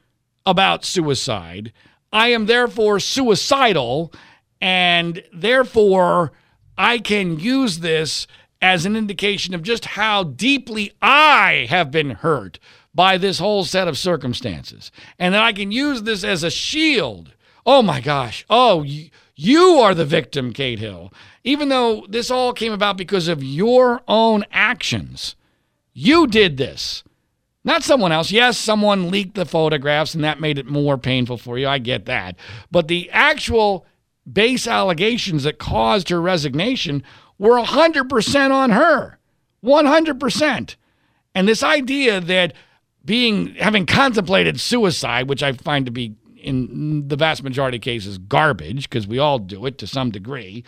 [0.45, 1.73] about suicide,
[2.13, 4.13] I am therefore suicidal,
[4.61, 6.33] and therefore
[6.79, 8.27] I can use this
[8.63, 12.59] as an indication of just how deeply I have been hurt
[12.95, 14.91] by this whole set of circumstances.
[15.19, 17.35] And that I can use this as a shield.
[17.67, 18.45] Oh my gosh.
[18.49, 21.13] Oh, you, you are the victim, Kate Hill.
[21.45, 25.37] Even though this all came about because of your own actions,
[25.93, 27.05] you did this.
[27.67, 28.31] Not someone else.
[28.31, 31.67] Yes, someone leaked the photographs and that made it more painful for you.
[31.67, 32.37] I get that.
[32.71, 33.85] But the actual
[34.33, 37.03] base allegations that caused her resignation
[37.39, 39.19] were 100% on her.
[39.65, 40.77] 100%.
[41.35, 42.53] And this idea that
[43.05, 48.19] being having contemplated suicide, which I find to be in the vast majority of cases
[48.19, 50.63] garbage because we all do it to some degree.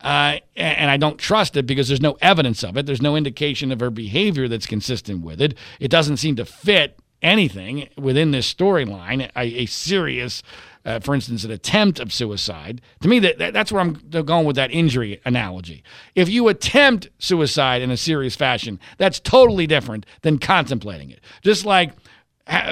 [0.00, 2.86] Uh, and I don't trust it because there's no evidence of it.
[2.86, 5.54] There's no indication of her behavior that's consistent with it.
[5.80, 10.42] It doesn't seem to fit anything within this storyline, a, a, serious,
[10.84, 12.80] uh, for instance, an attempt of suicide.
[13.00, 15.82] To me, that, that, that's where I'm going with that injury analogy.
[16.14, 21.20] If you attempt suicide in a serious fashion, that's totally different than contemplating it.
[21.42, 21.92] Just like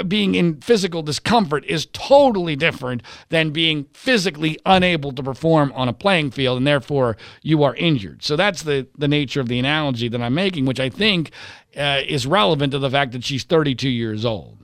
[0.07, 5.93] being in physical discomfort is totally different than being physically unable to perform on a
[5.93, 8.22] playing field and therefore you are injured.
[8.22, 11.31] So that's the, the nature of the analogy that I'm making, which I think
[11.77, 14.59] uh, is relevant to the fact that she's 32 years old.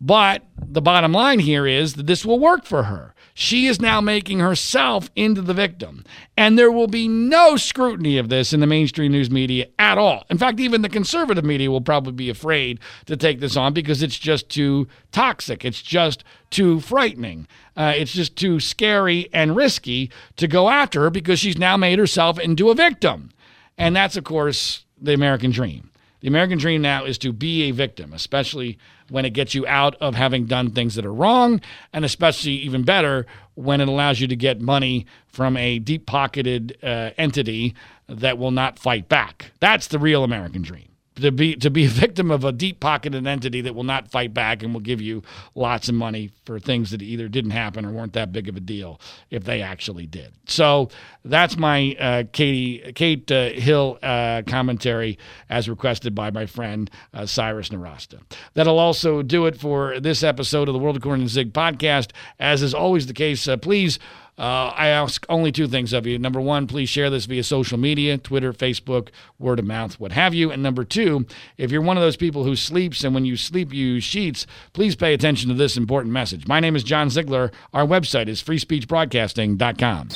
[0.00, 3.14] But the bottom line here is that this will work for her.
[3.40, 6.04] She is now making herself into the victim.
[6.36, 10.24] And there will be no scrutiny of this in the mainstream news media at all.
[10.28, 14.02] In fact, even the conservative media will probably be afraid to take this on because
[14.02, 15.64] it's just too toxic.
[15.64, 17.46] It's just too frightening.
[17.76, 22.00] Uh, it's just too scary and risky to go after her because she's now made
[22.00, 23.30] herself into a victim.
[23.78, 25.87] And that's, of course, the American dream.
[26.20, 29.94] The American dream now is to be a victim, especially when it gets you out
[30.00, 31.60] of having done things that are wrong,
[31.92, 36.76] and especially even better when it allows you to get money from a deep pocketed
[36.82, 37.74] uh, entity
[38.08, 39.52] that will not fight back.
[39.60, 40.87] That's the real American dream
[41.20, 44.34] to be to be a victim of a deep pocketed entity that will not fight
[44.34, 45.22] back and will give you
[45.54, 48.60] lots of money for things that either didn't happen or weren't that big of a
[48.60, 49.00] deal
[49.30, 50.32] if they actually did.
[50.46, 50.90] So
[51.24, 57.26] that's my uh, Katie Kate uh, Hill uh, commentary as requested by my friend uh,
[57.26, 58.20] Cyrus Nowrasteh.
[58.54, 62.10] That'll also do it for this episode of the World According to Zig podcast.
[62.38, 63.98] As is always the case, uh, please
[64.38, 66.18] uh, I ask only two things of you.
[66.18, 69.08] Number one, please share this via social media Twitter, Facebook,
[69.38, 70.52] word of mouth, what have you.
[70.52, 71.26] And number two,
[71.56, 74.46] if you're one of those people who sleeps and when you sleep you use sheets,
[74.72, 76.46] please pay attention to this important message.
[76.46, 77.50] My name is John Ziegler.
[77.74, 80.08] Our website is freespeechbroadcasting.com.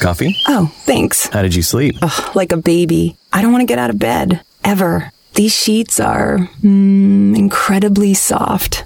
[0.00, 0.36] Coffee?
[0.48, 1.26] Oh, thanks.
[1.28, 1.94] How did you sleep?
[2.02, 3.16] Ugh, like a baby.
[3.32, 4.42] I don't want to get out of bed.
[4.64, 5.12] Ever.
[5.34, 8.85] These sheets are mm, incredibly soft.